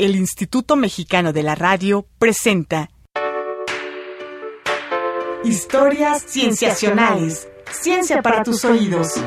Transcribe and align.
el 0.00 0.16
Instituto 0.16 0.76
Mexicano 0.76 1.34
de 1.34 1.42
la 1.42 1.54
Radio 1.54 2.06
presenta 2.18 2.90
Historias 5.44 6.24
Cienciacionales. 6.26 7.46
Ciencia 7.70 8.22
para 8.22 8.42
tus 8.42 8.64
oídos. 8.64 9.20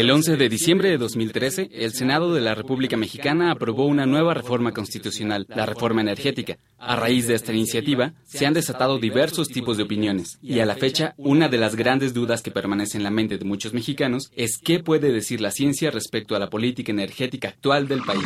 El 0.00 0.10
11 0.10 0.38
de 0.38 0.48
diciembre 0.48 0.88
de 0.88 0.96
2013, 0.96 1.68
el 1.74 1.92
Senado 1.92 2.32
de 2.32 2.40
la 2.40 2.54
República 2.54 2.96
Mexicana 2.96 3.50
aprobó 3.50 3.84
una 3.84 4.06
nueva 4.06 4.32
reforma 4.32 4.72
constitucional, 4.72 5.44
la 5.50 5.66
reforma 5.66 6.00
energética. 6.00 6.56
A 6.78 6.96
raíz 6.96 7.26
de 7.26 7.34
esta 7.34 7.52
iniciativa, 7.52 8.14
se 8.24 8.46
han 8.46 8.54
desatado 8.54 8.98
diversos 8.98 9.48
tipos 9.48 9.76
de 9.76 9.82
opiniones, 9.82 10.38
y 10.40 10.60
a 10.60 10.64
la 10.64 10.74
fecha, 10.74 11.12
una 11.18 11.50
de 11.50 11.58
las 11.58 11.76
grandes 11.76 12.14
dudas 12.14 12.40
que 12.40 12.50
permanece 12.50 12.96
en 12.96 13.02
la 13.02 13.10
mente 13.10 13.36
de 13.36 13.44
muchos 13.44 13.74
mexicanos 13.74 14.30
es 14.34 14.56
qué 14.56 14.78
puede 14.78 15.12
decir 15.12 15.42
la 15.42 15.50
ciencia 15.50 15.90
respecto 15.90 16.34
a 16.34 16.38
la 16.38 16.48
política 16.48 16.92
energética 16.92 17.48
actual 17.48 17.86
del 17.86 18.00
país. 18.00 18.24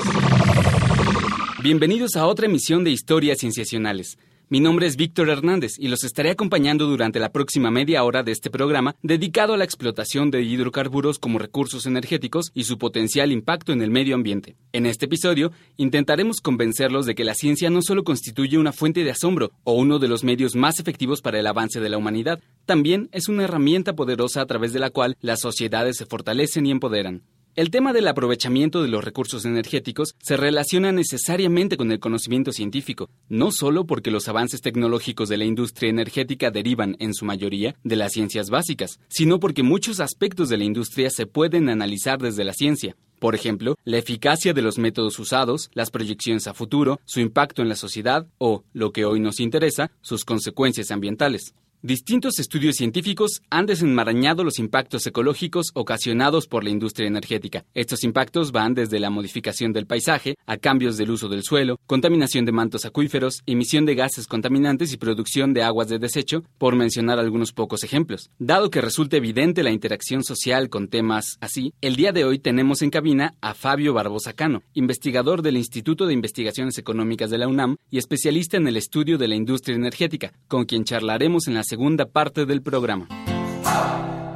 Bienvenidos 1.60 2.15
a 2.15 2.29
otra 2.29 2.46
emisión 2.46 2.84
de 2.84 2.93
Historias 2.93 3.38
Cienciacionales. 3.41 4.16
Mi 4.50 4.60
nombre 4.60 4.86
es 4.86 4.96
Víctor 4.96 5.30
Hernández 5.30 5.78
y 5.78 5.88
los 5.88 6.04
estaré 6.04 6.30
acompañando 6.30 6.86
durante 6.86 7.18
la 7.18 7.32
próxima 7.32 7.70
media 7.70 8.04
hora 8.04 8.22
de 8.22 8.32
este 8.32 8.50
programa 8.50 8.94
dedicado 9.02 9.54
a 9.54 9.56
la 9.56 9.64
explotación 9.64 10.30
de 10.30 10.42
hidrocarburos 10.42 11.18
como 11.18 11.38
recursos 11.38 11.86
energéticos 11.86 12.50
y 12.52 12.64
su 12.64 12.76
potencial 12.76 13.32
impacto 13.32 13.72
en 13.72 13.80
el 13.80 13.90
medio 13.90 14.14
ambiente. 14.14 14.56
En 14.74 14.84
este 14.84 15.06
episodio 15.06 15.50
intentaremos 15.78 16.42
convencerlos 16.42 17.06
de 17.06 17.14
que 17.14 17.24
la 17.24 17.34
ciencia 17.34 17.70
no 17.70 17.80
solo 17.80 18.04
constituye 18.04 18.58
una 18.58 18.72
fuente 18.72 19.02
de 19.02 19.12
asombro 19.12 19.50
o 19.64 19.72
uno 19.72 19.98
de 19.98 20.08
los 20.08 20.24
medios 20.24 20.54
más 20.54 20.78
efectivos 20.78 21.22
para 21.22 21.40
el 21.40 21.46
avance 21.46 21.80
de 21.80 21.88
la 21.88 21.96
humanidad, 21.96 22.38
también 22.66 23.08
es 23.12 23.30
una 23.30 23.45
herramienta 23.45 23.95
poderosa 23.95 24.42
a 24.42 24.46
través 24.46 24.74
de 24.74 24.79
la 24.79 24.90
cual 24.90 25.16
las 25.23 25.40
sociedades 25.40 25.96
se 25.96 26.04
fortalecen 26.04 26.66
y 26.66 26.70
empoderan. 26.70 27.23
El 27.57 27.71
tema 27.71 27.93
del 27.93 28.09
aprovechamiento 28.09 28.83
de 28.83 28.88
los 28.88 29.05
recursos 29.05 29.45
energéticos 29.45 30.16
se 30.21 30.37
relaciona 30.37 30.91
necesariamente 30.91 31.77
con 31.77 31.93
el 31.93 32.01
conocimiento 32.01 32.51
científico, 32.51 33.10
no 33.29 33.52
solo 33.52 33.87
porque 33.87 34.10
los 34.10 34.27
avances 34.27 34.60
tecnológicos 34.60 35.29
de 35.29 35.37
la 35.37 35.45
industria 35.45 35.88
energética 35.88 36.51
derivan, 36.51 36.97
en 36.99 37.15
su 37.15 37.25
mayoría, 37.25 37.77
de 37.85 37.95
las 37.95 38.10
ciencias 38.10 38.51
básicas, 38.51 38.99
sino 39.07 39.38
porque 39.38 39.63
muchos 39.63 40.01
aspectos 40.01 40.49
de 40.49 40.57
la 40.57 40.65
industria 40.65 41.10
se 41.10 41.27
pueden 41.27 41.69
analizar 41.69 42.21
desde 42.21 42.43
la 42.43 42.55
ciencia. 42.55 42.97
Por 43.21 43.37
ejemplo, 43.37 43.77
la 43.85 43.99
eficacia 43.99 44.52
de 44.52 44.63
los 44.63 44.77
métodos 44.77 45.21
usados, 45.21 45.71
las 45.75 45.93
proyecciones 45.93 46.49
a 46.49 46.55
futuro, 46.55 46.99
su 47.05 47.21
impacto 47.21 47.63
en 47.63 47.69
la 47.69 47.77
sociedad 47.77 48.27
o, 48.38 48.65
lo 48.73 48.91
que 48.91 49.05
hoy 49.05 49.21
nos 49.21 49.38
interesa, 49.38 49.93
sus 50.01 50.25
consecuencias 50.25 50.91
ambientales. 50.91 51.55
Distintos 51.87 52.38
estudios 52.38 52.77
científicos 52.77 53.43
han 53.51 53.66
desenmarañado 53.66 54.43
los 54.43 54.59
impactos 54.59 55.07
ecológicos 55.07 55.66
ocasionados 55.74 56.46
por 56.46 56.65
la 56.65 56.71
industria 56.71 57.09
energética. 57.09 57.66
Estos 57.74 58.04
impactos 58.04 58.52
van 58.52 58.73
desde 58.73 58.99
la 58.99 59.10
modificación 59.10 59.74
del 59.74 59.87
paisaje 59.87 60.37
a 60.46 60.57
cambios 60.57 60.96
del 60.96 61.10
uso 61.10 61.29
del 61.29 61.43
suelo, 61.43 61.79
contaminación 61.87 62.46
de 62.46 62.52
mantos 62.52 62.87
acuíferos, 62.87 63.43
emisión 63.45 63.85
de 63.85 63.96
gases 63.96 64.26
contaminantes 64.26 64.94
y 64.94 64.97
producción 64.97 65.53
de 65.53 65.62
aguas 65.62 65.88
de 65.88 65.99
desecho, 65.99 66.43
por 66.56 66.75
mencionar 66.75 67.19
algunos 67.19 67.53
pocos 67.53 67.84
ejemplos. 67.84 68.31
Dado 68.38 68.71
que 68.71 68.81
resulta 68.81 69.19
evidente 69.19 69.62
la 69.62 69.71
interacción 69.71 70.25
social 70.25 70.71
con 70.71 70.88
temas 70.88 71.37
así, 71.43 71.75
el 71.82 71.97
día 71.97 72.12
de 72.12 72.25
hoy 72.25 72.38
tenemos 72.38 72.81
en 72.81 72.88
cabina 72.88 73.34
a 73.43 73.53
Fabio 73.53 73.93
Barbosa 73.93 74.32
Cano, 74.32 74.62
investigador 74.72 75.43
del 75.43 75.59
Instituto 75.59 76.06
de 76.06 76.15
Investigaciones 76.15 76.78
Económicas 76.78 77.28
de 77.28 77.37
la 77.37 77.47
UNAM 77.47 77.76
y 77.91 77.98
especialista 77.98 78.56
en 78.56 78.69
el 78.69 78.78
estudio 78.78 79.19
de 79.19 79.28
la 79.28 79.34
industria 79.34 79.76
energética, 79.76 80.32
con 80.48 80.65
quien 80.65 80.84
charlaremos 80.84 81.47
en 81.47 81.53
la 81.53 81.73
segunda 81.75 82.06
parte 82.06 82.47
del 82.47 82.62
programa. 82.62 83.08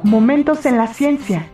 Momentos 0.03 0.65
en 0.65 0.75
la 0.75 0.87
ciencia. 0.93 1.49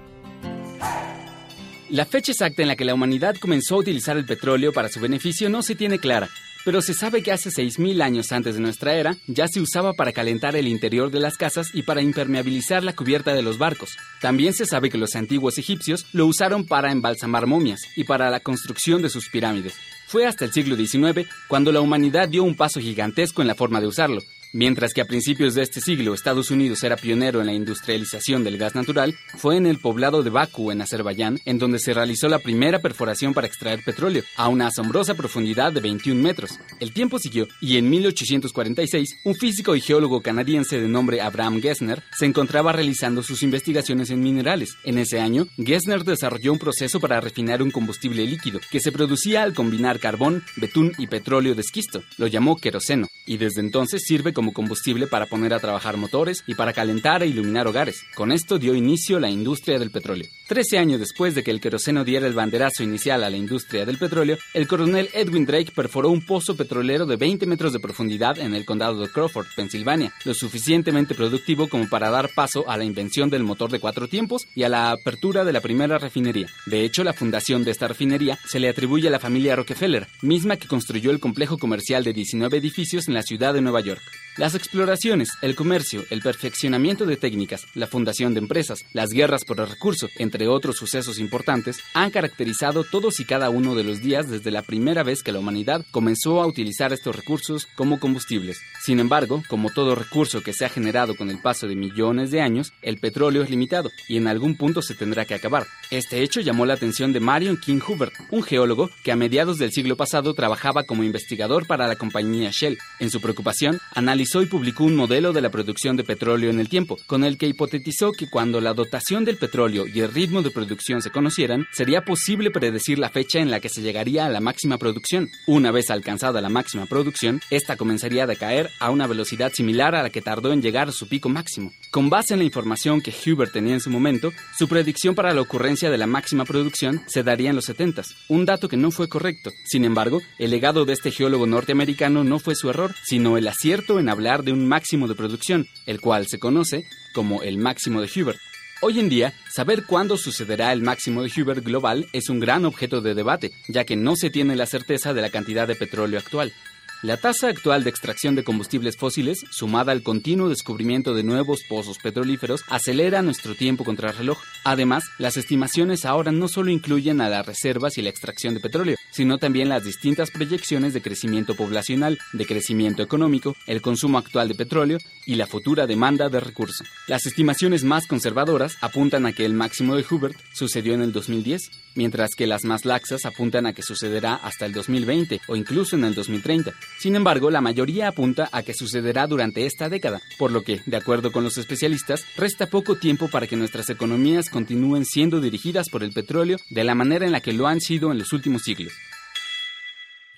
La 1.91 2.05
fecha 2.05 2.31
exacta 2.31 2.63
en 2.63 2.69
la 2.69 2.75
que 2.75 2.85
la 2.85 2.95
humanidad 2.95 3.35
comenzó 3.39 3.75
a 3.75 3.79
utilizar 3.81 4.17
el 4.17 4.25
petróleo 4.25 4.73
para 4.73 4.89
su 4.89 4.99
beneficio 4.99 5.47
no 5.47 5.61
se 5.61 5.75
tiene 5.75 5.99
clara, 5.99 6.27
pero 6.65 6.81
se 6.81 6.95
sabe 6.95 7.21
que 7.21 7.31
hace 7.31 7.51
6.000 7.51 8.01
años 8.01 8.31
antes 8.31 8.55
de 8.55 8.61
nuestra 8.61 8.95
era 8.95 9.15
ya 9.27 9.47
se 9.47 9.61
usaba 9.61 9.93
para 9.93 10.11
calentar 10.11 10.55
el 10.55 10.67
interior 10.67 11.11
de 11.11 11.19
las 11.19 11.37
casas 11.37 11.69
y 11.71 11.83
para 11.83 12.01
impermeabilizar 12.01 12.83
la 12.83 12.93
cubierta 12.93 13.35
de 13.35 13.43
los 13.43 13.59
barcos. 13.59 13.91
También 14.21 14.55
se 14.55 14.65
sabe 14.65 14.89
que 14.89 14.97
los 14.97 15.15
antiguos 15.15 15.59
egipcios 15.59 16.07
lo 16.13 16.25
usaron 16.25 16.65
para 16.65 16.91
embalsamar 16.91 17.45
momias 17.45 17.81
y 17.95 18.05
para 18.05 18.31
la 18.31 18.39
construcción 18.39 19.03
de 19.03 19.09
sus 19.09 19.29
pirámides. 19.29 19.75
Fue 20.07 20.25
hasta 20.25 20.45
el 20.45 20.51
siglo 20.51 20.75
XIX 20.75 21.27
cuando 21.47 21.71
la 21.71 21.81
humanidad 21.81 22.27
dio 22.27 22.43
un 22.43 22.55
paso 22.55 22.79
gigantesco 22.79 23.43
en 23.43 23.47
la 23.47 23.55
forma 23.55 23.79
de 23.81 23.87
usarlo, 23.87 24.23
Mientras 24.57 24.93
que 24.93 25.01
a 25.01 25.05
principios 25.05 25.53
de 25.53 25.63
este 25.63 25.81
siglo 25.81 26.13
Estados 26.13 26.49
Unidos 26.49 26.81
era 26.81 26.95
pionero 26.95 27.41
en 27.41 27.47
la 27.47 27.51
industrialización 27.51 28.45
del 28.45 28.57
gas 28.57 28.73
natural, 28.73 29.13
fue 29.37 29.57
en 29.57 29.67
el 29.67 29.79
poblado 29.79 30.23
de 30.23 30.29
Bakú, 30.29 30.71
en 30.71 30.81
Azerbaiyán, 30.81 31.41
en 31.43 31.59
donde 31.59 31.77
se 31.77 31.93
realizó 31.93 32.29
la 32.29 32.39
primera 32.39 32.79
perforación 32.79 33.33
para 33.33 33.47
extraer 33.47 33.83
petróleo, 33.83 34.23
a 34.37 34.47
una 34.47 34.67
asombrosa 34.67 35.15
profundidad 35.15 35.73
de 35.73 35.81
21 35.81 36.23
metros. 36.23 36.57
El 36.79 36.93
tiempo 36.93 37.19
siguió, 37.19 37.49
y 37.59 37.75
en 37.75 37.89
1846, 37.89 39.17
un 39.25 39.35
físico 39.35 39.75
y 39.75 39.81
geólogo 39.81 40.21
canadiense 40.21 40.79
de 40.79 40.87
nombre 40.87 41.19
Abraham 41.19 41.61
Gessner 41.61 42.01
se 42.17 42.25
encontraba 42.25 42.71
realizando 42.71 43.23
sus 43.23 43.43
investigaciones 43.43 44.09
en 44.09 44.21
minerales. 44.21 44.77
En 44.85 44.99
ese 44.99 45.19
año, 45.19 45.49
Gessner 45.57 46.05
desarrolló 46.05 46.53
un 46.53 46.59
proceso 46.59 47.01
para 47.01 47.19
refinar 47.19 47.61
un 47.61 47.71
combustible 47.71 48.25
líquido, 48.25 48.61
que 48.71 48.79
se 48.79 48.93
producía 48.93 49.43
al 49.43 49.53
combinar 49.53 49.99
carbón, 49.99 50.45
betún 50.55 50.93
y 50.97 51.07
petróleo 51.07 51.55
de 51.55 51.61
esquisto. 51.61 52.03
Lo 52.17 52.27
llamó 52.27 52.55
queroseno, 52.55 53.09
y 53.25 53.35
desde 53.35 53.59
entonces 53.59 54.03
sirve 54.05 54.31
como 54.31 54.44
combustible 54.53 55.07
para 55.07 55.25
poner 55.25 55.53
a 55.53 55.59
trabajar 55.59 55.97
motores 55.97 56.43
y 56.47 56.55
para 56.55 56.73
calentar 56.73 57.23
e 57.23 57.27
iluminar 57.27 57.67
hogares. 57.67 58.03
Con 58.15 58.31
esto 58.31 58.57
dio 58.57 58.75
inicio 58.75 59.19
la 59.19 59.29
industria 59.29 59.79
del 59.79 59.91
petróleo. 59.91 60.27
Trece 60.47 60.77
años 60.77 60.99
después 60.99 61.33
de 61.33 61.43
que 61.43 61.51
el 61.51 61.59
queroseno 61.59 62.03
diera 62.03 62.27
el 62.27 62.33
banderazo 62.33 62.83
inicial 62.83 63.23
a 63.23 63.29
la 63.29 63.37
industria 63.37 63.85
del 63.85 63.97
petróleo, 63.97 64.37
el 64.53 64.67
coronel 64.67 65.09
Edwin 65.13 65.45
Drake 65.45 65.71
perforó 65.75 66.09
un 66.09 66.25
pozo 66.25 66.55
petrolero 66.55 67.05
de 67.05 67.15
20 67.15 67.45
metros 67.47 67.73
de 67.73 67.79
profundidad 67.79 68.37
en 68.37 68.53
el 68.53 68.65
condado 68.65 68.99
de 68.99 69.09
Crawford, 69.09 69.47
Pensilvania, 69.55 70.13
lo 70.23 70.33
suficientemente 70.33 71.15
productivo 71.15 71.67
como 71.67 71.89
para 71.89 72.09
dar 72.09 72.29
paso 72.35 72.69
a 72.69 72.77
la 72.77 72.83
invención 72.83 73.29
del 73.29 73.43
motor 73.43 73.71
de 73.71 73.79
cuatro 73.79 74.07
tiempos 74.07 74.47
y 74.55 74.63
a 74.63 74.69
la 74.69 74.91
apertura 74.91 75.43
de 75.43 75.53
la 75.53 75.61
primera 75.61 75.97
refinería. 75.97 76.47
De 76.65 76.83
hecho, 76.83 77.03
la 77.03 77.13
fundación 77.13 77.63
de 77.63 77.71
esta 77.71 77.87
refinería 77.87 78.37
se 78.47 78.59
le 78.59 78.69
atribuye 78.69 79.07
a 79.07 79.11
la 79.11 79.19
familia 79.19 79.55
Rockefeller, 79.55 80.07
misma 80.21 80.57
que 80.57 80.67
construyó 80.67 81.11
el 81.11 81.19
complejo 81.19 81.57
comercial 81.57 82.03
de 82.03 82.13
19 82.13 82.57
edificios 82.57 83.07
en 83.07 83.13
la 83.13 83.23
ciudad 83.23 83.53
de 83.53 83.61
Nueva 83.61 83.81
York. 83.81 84.01
Las 84.37 84.53
exploraciones, 84.53 85.29
el 85.41 85.55
comercio, 85.55 86.03
el 86.09 86.21
perfeccionamiento 86.21 87.05
de 87.05 87.15
técnicas, 87.15 87.67
la 87.73 87.87
fundación 87.87 88.33
de 88.33 88.41
empresas, 88.41 88.83
las 88.91 89.11
guerras 89.11 89.45
por 89.45 89.61
el 89.61 89.69
recurso, 89.69 90.09
entre 90.17 90.49
otros 90.49 90.75
sucesos 90.75 91.19
importantes, 91.19 91.79
han 91.93 92.11
caracterizado 92.11 92.83
todos 92.83 93.21
y 93.21 93.25
cada 93.25 93.49
uno 93.49 93.75
de 93.75 93.85
los 93.85 94.01
días 94.01 94.29
desde 94.29 94.51
la 94.51 94.61
primera 94.61 95.03
vez 95.03 95.23
que 95.23 95.31
la 95.31 95.39
humanidad 95.39 95.85
comenzó 95.89 96.41
a 96.41 96.47
utilizar 96.47 96.91
estos 96.91 97.15
recursos 97.15 97.65
como 97.77 97.97
combustibles. 97.97 98.59
Sin 98.83 98.99
embargo, 98.99 99.41
como 99.47 99.69
todo 99.69 99.95
recurso 99.95 100.41
que 100.41 100.51
se 100.51 100.65
ha 100.65 100.69
generado 100.69 101.15
con 101.15 101.29
el 101.29 101.41
paso 101.41 101.65
de 101.67 101.77
millones 101.77 102.29
de 102.29 102.41
años, 102.41 102.73
el 102.81 102.97
petróleo 102.97 103.41
es 103.41 103.49
limitado 103.49 103.89
y 104.09 104.17
en 104.17 104.27
algún 104.27 104.57
punto 104.57 104.81
se 104.81 104.95
tendrá 104.95 105.23
que 105.23 105.35
acabar. 105.35 105.65
Este 105.91 106.23
hecho 106.23 106.41
llamó 106.41 106.65
la 106.65 106.73
atención 106.73 107.13
de 107.13 107.21
Marion 107.21 107.55
King 107.55 107.79
Hubert, 107.87 108.11
un 108.31 108.43
geólogo 108.43 108.89
que 109.01 109.13
a 109.13 109.15
mediados 109.15 109.59
del 109.59 109.71
siglo 109.71 109.95
pasado 109.95 110.33
trabajaba 110.33 110.83
como 110.83 111.05
investigador 111.05 111.67
para 111.67 111.87
la 111.87 111.95
compañía 111.95 112.49
Shell. 112.51 112.77
En 112.99 113.09
su 113.09 113.21
preocupación, 113.21 113.79
analizó 113.93 114.24
y 114.25 114.45
publicó 114.47 114.83
un 114.83 114.95
modelo 114.95 115.33
de 115.33 115.41
la 115.41 115.51
producción 115.51 115.95
de 115.95 116.03
petróleo 116.03 116.49
en 116.49 116.59
el 116.59 116.67
tiempo, 116.67 116.97
con 117.05 117.23
el 117.23 117.37
que 117.37 117.47
hipotetizó 117.47 118.11
que 118.11 118.29
cuando 118.29 118.59
la 118.59 118.73
dotación 118.73 119.23
del 119.23 119.37
petróleo 119.37 119.85
y 119.87 119.99
el 119.99 120.11
ritmo 120.11 120.41
de 120.41 120.49
producción 120.49 121.01
se 121.01 121.11
conocieran, 121.11 121.67
sería 121.71 122.03
posible 122.03 122.49
predecir 122.49 122.97
la 122.97 123.09
fecha 123.09 123.39
en 123.39 123.51
la 123.51 123.59
que 123.59 123.69
se 123.69 123.81
llegaría 123.81 124.25
a 124.25 124.29
la 124.29 124.41
máxima 124.41 124.77
producción. 124.77 125.29
Una 125.45 125.71
vez 125.71 125.89
alcanzada 125.89 126.41
la 126.41 126.49
máxima 126.49 126.85
producción, 126.87 127.39
esta 127.51 127.77
comenzaría 127.77 128.23
a 128.23 128.27
decaer 128.27 128.69
a 128.79 128.89
una 128.89 129.07
velocidad 129.07 129.53
similar 129.53 129.95
a 129.95 130.03
la 130.03 130.09
que 130.09 130.21
tardó 130.21 130.51
en 130.51 130.61
llegar 130.61 130.89
a 130.89 130.91
su 130.91 131.07
pico 131.07 131.29
máximo. 131.29 131.71
Con 131.91 132.09
base 132.09 132.33
en 132.33 132.39
la 132.39 132.45
información 132.45 133.01
que 133.01 133.13
Hubert 133.13 133.53
tenía 133.53 133.75
en 133.75 133.79
su 133.79 133.89
momento, 133.89 134.31
su 134.57 134.67
predicción 134.67 135.15
para 135.15 135.33
la 135.33 135.41
ocurrencia 135.41 135.89
de 135.89 135.97
la 135.97 136.07
máxima 136.07 136.45
producción 136.45 137.03
se 137.07 137.23
daría 137.23 137.51
en 137.51 137.55
los 137.55 137.65
70, 137.65 138.03
un 138.29 138.45
dato 138.45 138.67
que 138.67 138.77
no 138.77 138.91
fue 138.91 139.07
correcto. 139.07 139.51
Sin 139.65 139.85
embargo, 139.85 140.21
el 140.39 140.51
legado 140.51 140.83
de 140.83 140.93
este 140.93 141.11
geólogo 141.11 141.45
norteamericano 141.47 142.23
no 142.23 142.39
fue 142.39 142.55
su 142.55 142.69
error, 142.69 142.93
sino 143.03 143.37
el 143.37 143.47
acierto 143.47 143.99
en 143.99 144.09
hablar 144.15 144.43
de 144.43 144.53
un 144.53 144.67
máximo 144.67 145.07
de 145.07 145.15
producción, 145.15 145.67
el 145.85 146.01
cual 146.01 146.25
se 146.27 146.39
conoce 146.39 146.85
como 147.13 147.43
el 147.43 147.57
máximo 147.57 148.01
de 148.01 148.09
Hubert. 148.15 148.39
Hoy 148.81 148.99
en 148.99 149.09
día, 149.09 149.33
saber 149.53 149.85
cuándo 149.85 150.17
sucederá 150.17 150.73
el 150.73 150.81
máximo 150.81 151.21
de 151.23 151.31
Hubert 151.35 151.63
global 151.63 152.07
es 152.13 152.29
un 152.29 152.39
gran 152.39 152.65
objeto 152.65 153.01
de 153.01 153.13
debate, 153.13 153.51
ya 153.67 153.83
que 153.83 153.95
no 153.95 154.15
se 154.15 154.29
tiene 154.29 154.55
la 154.55 154.65
certeza 154.65 155.13
de 155.13 155.21
la 155.21 155.29
cantidad 155.29 155.67
de 155.67 155.75
petróleo 155.75 156.19
actual. 156.19 156.53
La 157.01 157.17
tasa 157.17 157.49
actual 157.49 157.83
de 157.83 157.89
extracción 157.89 158.35
de 158.35 158.43
combustibles 158.43 158.97
fósiles, 158.97 159.43
sumada 159.51 159.91
al 159.91 160.01
continuo 160.01 160.49
descubrimiento 160.49 161.13
de 161.13 161.23
nuevos 161.23 161.61
pozos 161.67 161.97
petrolíferos, 161.99 162.63
acelera 162.69 163.21
nuestro 163.21 163.53
tiempo 163.53 163.83
contra 163.83 164.09
el 164.09 164.17
reloj. 164.17 164.39
Además, 164.63 165.03
las 165.19 165.37
estimaciones 165.37 166.05
ahora 166.05 166.31
no 166.31 166.47
solo 166.47 166.71
incluyen 166.71 167.21
a 167.21 167.29
las 167.29 167.45
reservas 167.45 167.97
y 167.97 168.01
la 168.01 168.09
extracción 168.09 168.53
de 168.53 168.59
petróleo, 168.59 168.95
sino 169.11 169.37
también 169.37 169.69
las 169.69 169.83
distintas 169.83 170.31
proyecciones 170.31 170.93
de 170.93 171.01
crecimiento 171.01 171.55
poblacional, 171.55 172.17
de 172.33 172.45
crecimiento 172.45 173.03
económico, 173.03 173.55
el 173.67 173.81
consumo 173.81 174.17
actual 174.17 174.47
de 174.47 174.55
petróleo 174.55 174.97
y 175.25 175.35
la 175.35 175.47
futura 175.47 175.85
demanda 175.85 176.29
de 176.29 176.39
recursos. 176.39 176.87
Las 177.07 177.25
estimaciones 177.25 177.83
más 177.83 178.07
conservadoras 178.07 178.77
apuntan 178.81 179.25
a 179.25 179.33
que 179.33 179.45
el 179.45 179.53
máximo 179.53 179.95
de 179.95 180.05
Hubert 180.09 180.37
sucedió 180.53 180.93
en 180.93 181.01
el 181.01 181.11
2010, 181.11 181.69
mientras 181.95 182.31
que 182.35 182.47
las 182.47 182.63
más 182.63 182.85
laxas 182.85 183.25
apuntan 183.25 183.65
a 183.65 183.73
que 183.73 183.83
sucederá 183.83 184.35
hasta 184.35 184.65
el 184.65 184.73
2020 184.73 185.41
o 185.47 185.55
incluso 185.55 185.95
en 185.95 186.05
el 186.05 186.15
2030. 186.15 186.73
Sin 186.99 187.15
embargo, 187.15 187.51
la 187.51 187.61
mayoría 187.61 188.07
apunta 188.07 188.49
a 188.51 188.63
que 188.63 188.73
sucederá 188.73 189.27
durante 189.27 189.65
esta 189.65 189.89
década, 189.89 190.21
por 190.39 190.51
lo 190.51 190.61
que, 190.61 190.81
de 190.85 190.97
acuerdo 190.97 191.31
con 191.31 191.43
los 191.43 191.57
especialistas, 191.57 192.25
resta 192.35 192.67
poco 192.67 192.95
tiempo 192.95 193.27
para 193.29 193.47
que 193.47 193.55
nuestras 193.55 193.89
economías 193.89 194.49
continúen 194.49 195.05
siendo 195.05 195.41
dirigidas 195.41 195.89
por 195.89 196.03
el 196.03 196.13
petróleo 196.13 196.57
de 196.71 196.83
la 196.83 196.95
manera 196.95 197.25
en 197.25 197.31
la 197.31 197.41
que 197.41 197.53
lo 197.53 197.67
han 197.67 197.81
sido 197.81 198.11
en 198.11 198.17
los 198.17 198.33
últimos 198.33 198.63
siglos. 198.63 198.93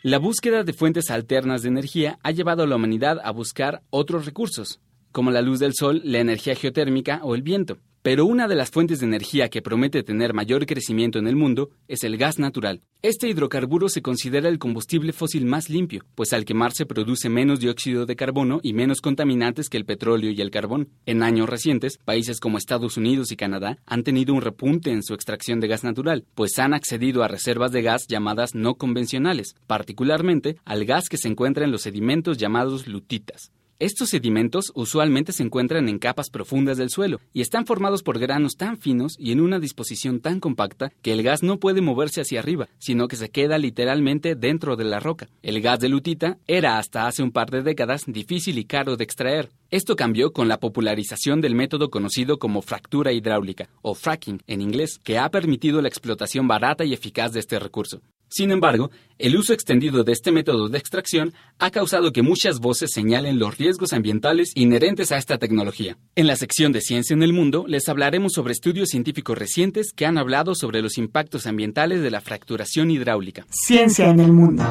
La 0.03 0.19
búsqueda 0.19 0.63
de 0.63 0.73
fuentes 0.73 1.09
alternas 1.09 1.61
de 1.61 1.69
energía 1.69 2.19
ha 2.23 2.31
llevado 2.31 2.63
a 2.63 2.67
la 2.67 2.75
humanidad 2.75 3.19
a 3.23 3.31
buscar 3.31 3.81
otros 3.89 4.25
recursos, 4.25 4.79
como 5.11 5.31
la 5.31 5.41
luz 5.41 5.59
del 5.59 5.73
sol, 5.73 6.01
la 6.03 6.19
energía 6.19 6.55
geotérmica 6.55 7.21
o 7.23 7.33
el 7.33 7.41
viento. 7.41 7.79
Pero 8.07 8.25
una 8.25 8.47
de 8.47 8.55
las 8.55 8.71
fuentes 8.71 9.01
de 9.01 9.05
energía 9.05 9.49
que 9.49 9.61
promete 9.61 10.01
tener 10.01 10.33
mayor 10.33 10.65
crecimiento 10.65 11.19
en 11.19 11.27
el 11.27 11.35
mundo 11.35 11.71
es 11.89 12.05
el 12.05 12.15
gas 12.15 12.39
natural. 12.39 12.81
Este 13.01 13.27
hidrocarburo 13.27 13.89
se 13.89 14.01
considera 14.01 14.47
el 14.47 14.59
combustible 14.59 15.11
fósil 15.11 15.45
más 15.45 15.69
limpio, 15.69 16.05
pues 16.15 16.31
al 16.31 16.45
quemarse 16.45 16.85
produce 16.85 17.27
menos 17.27 17.59
dióxido 17.59 18.05
de 18.05 18.15
carbono 18.15 18.61
y 18.63 18.71
menos 18.71 19.01
contaminantes 19.01 19.67
que 19.67 19.75
el 19.75 19.83
petróleo 19.83 20.31
y 20.31 20.39
el 20.39 20.51
carbón. 20.51 20.87
En 21.05 21.21
años 21.21 21.49
recientes, 21.49 21.97
países 21.97 22.39
como 22.39 22.57
Estados 22.57 22.95
Unidos 22.95 23.33
y 23.33 23.35
Canadá 23.35 23.77
han 23.85 24.03
tenido 24.03 24.33
un 24.33 24.41
repunte 24.41 24.91
en 24.91 25.03
su 25.03 25.13
extracción 25.13 25.59
de 25.59 25.67
gas 25.67 25.83
natural, 25.83 26.23
pues 26.33 26.57
han 26.59 26.73
accedido 26.73 27.23
a 27.23 27.27
reservas 27.27 27.73
de 27.73 27.81
gas 27.81 28.07
llamadas 28.07 28.55
no 28.55 28.75
convencionales, 28.75 29.53
particularmente 29.67 30.55
al 30.63 30.85
gas 30.85 31.09
que 31.09 31.17
se 31.17 31.27
encuentra 31.27 31.65
en 31.65 31.73
los 31.73 31.81
sedimentos 31.81 32.37
llamados 32.37 32.87
lutitas. 32.87 33.51
Estos 33.79 34.09
sedimentos 34.09 34.71
usualmente 34.73 35.31
se 35.33 35.43
encuentran 35.43 35.87
en 35.87 35.99
capas 35.99 36.31
profundas 36.31 36.77
del 36.77 36.89
suelo 36.89 37.19
y 37.31 37.41
están 37.41 37.67
formados 37.67 38.01
por 38.01 38.17
granos 38.17 38.55
tan 38.57 38.79
finos 38.79 39.15
y 39.19 39.31
en 39.31 39.39
una 39.39 39.59
disposición 39.59 40.19
tan 40.19 40.39
compacta 40.39 40.91
que 41.03 41.11
el 41.11 41.21
gas 41.21 41.43
no 41.43 41.59
puede 41.59 41.81
moverse 41.81 42.21
hacia 42.21 42.39
arriba, 42.39 42.69
sino 42.79 43.07
que 43.07 43.17
se 43.17 43.29
queda 43.29 43.59
literalmente 43.59 44.33
dentro 44.33 44.77
de 44.77 44.85
la 44.85 44.99
roca. 44.99 45.29
El 45.43 45.61
gas 45.61 45.79
de 45.79 45.89
lutita 45.89 46.39
era 46.47 46.79
hasta 46.79 47.05
hace 47.05 47.21
un 47.21 47.29
par 47.29 47.51
de 47.51 47.61
décadas 47.61 48.01
difícil 48.07 48.57
y 48.57 48.65
caro 48.65 48.97
de 48.97 49.03
extraer. 49.03 49.51
Esto 49.69 49.95
cambió 49.95 50.33
con 50.33 50.47
la 50.47 50.59
popularización 50.59 51.39
del 51.39 51.53
método 51.53 51.91
conocido 51.91 52.39
como 52.39 52.63
fractura 52.63 53.11
hidráulica, 53.11 53.69
o 53.83 53.93
fracking 53.93 54.41
en 54.47 54.61
inglés, 54.61 54.99
que 55.03 55.19
ha 55.19 55.29
permitido 55.29 55.83
la 55.83 55.87
explotación 55.87 56.47
barata 56.47 56.83
y 56.83 56.93
eficaz 56.93 57.31
de 57.31 57.41
este 57.41 57.59
recurso. 57.59 58.01
Sin 58.29 58.51
embargo, 58.51 58.91
el 59.17 59.35
uso 59.35 59.53
extendido 59.53 60.03
de 60.03 60.11
este 60.11 60.31
método 60.31 60.69
de 60.69 60.77
extracción 60.77 61.33
ha 61.59 61.71
causado 61.71 62.11
que 62.11 62.21
muchas 62.21 62.59
voces 62.59 62.91
señalen 62.93 63.39
los 63.39 63.57
riesgos 63.57 63.93
ambientales 63.93 64.51
inherentes 64.55 65.11
a 65.11 65.17
esta 65.17 65.37
tecnología. 65.37 65.97
En 66.15 66.27
la 66.27 66.35
sección 66.35 66.71
de 66.71 66.81
Ciencia 66.81 67.13
en 67.13 67.23
el 67.23 67.33
Mundo 67.33 67.65
les 67.67 67.87
hablaremos 67.89 68.33
sobre 68.33 68.53
estudios 68.53 68.89
científicos 68.89 69.37
recientes 69.37 69.91
que 69.95 70.05
han 70.05 70.17
hablado 70.17 70.55
sobre 70.55 70.81
los 70.81 70.97
impactos 70.97 71.47
ambientales 71.47 72.01
de 72.01 72.11
la 72.11 72.21
fracturación 72.21 72.91
hidráulica. 72.91 73.45
Ciencia 73.49 74.09
en 74.09 74.19
el 74.19 74.33
Mundo. 74.33 74.63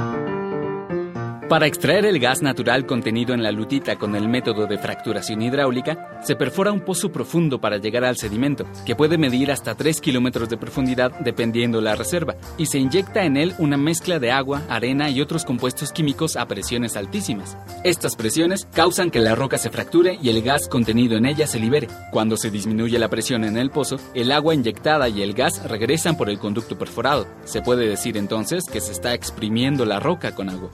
Para 1.49 1.69
extraer 1.69 2.05
el 2.07 2.19
gas 2.19 2.43
natural 2.43 2.87
contenido 2.87 3.33
en 3.33 3.41
la 3.41 3.53
lutita 3.53 3.95
con 3.95 4.17
el 4.17 4.29
método 4.29 4.67
de 4.67 4.79
fracturación 4.79 5.43
hidráulica, 5.43 6.19
se 6.25 6.35
perfora 6.35 6.73
un 6.73 6.81
pozo 6.81 7.13
profundo 7.13 7.61
para 7.61 7.77
llegar 7.77 8.05
al 8.05 8.17
sedimento, 8.17 8.67
que 8.85 8.97
puede 8.97 9.17
medir 9.17 9.53
hasta 9.53 9.77
3 9.77 10.01
kilómetros 10.01 10.49
de 10.49 10.57
profundidad 10.57 11.13
dependiendo 11.21 11.81
la 11.81 11.95
reserva, 11.95 12.35
y 12.59 12.67
se 12.67 12.81
inyecta 12.81 13.23
en 13.23 13.37
él 13.37 13.55
una 13.59 13.77
mezcla 13.77 14.19
de 14.19 14.33
agua, 14.33 14.63
arena 14.69 15.09
y 15.09 15.21
otros 15.21 15.45
compuestos 15.45 15.93
químicos 15.93 16.37
a 16.37 16.49
presiones 16.49 16.97
altísimas. 16.97 17.57
Estas 17.85 18.17
presiones 18.17 18.67
causan 18.75 19.13
que 19.13 19.21
la 19.21 19.37
roca 19.37 19.57
se 19.57 19.71
fracture 19.71 20.19
y 20.21 20.31
el 20.31 20.43
gas 20.43 20.67
contenido 20.67 21.17
en 21.17 21.27
ella 21.27 21.47
se 21.47 21.61
libere. 21.61 21.87
Cuando 22.11 22.37
se 22.37 22.51
disminuye 22.51 22.99
la 22.99 23.09
presión 23.09 23.45
en 23.45 23.57
el 23.57 23.71
pozo, 23.71 24.01
el 24.15 24.33
agua 24.33 24.53
inyectada 24.53 25.09
y 25.09 25.23
el 25.23 25.33
gas 25.33 25.63
regresan 25.63 26.17
por 26.17 26.29
el 26.29 26.41
conducto 26.41 26.77
perforado. 26.77 27.29
Se 27.45 27.63
puede 27.63 27.87
decir 27.87 28.17
entonces 28.17 28.65
que 28.65 28.81
se 28.81 28.91
está 28.91 29.15
exprimiendo 29.15 29.85
la 29.85 30.01
roca 30.01 30.35
con 30.35 30.49
agua. 30.49 30.71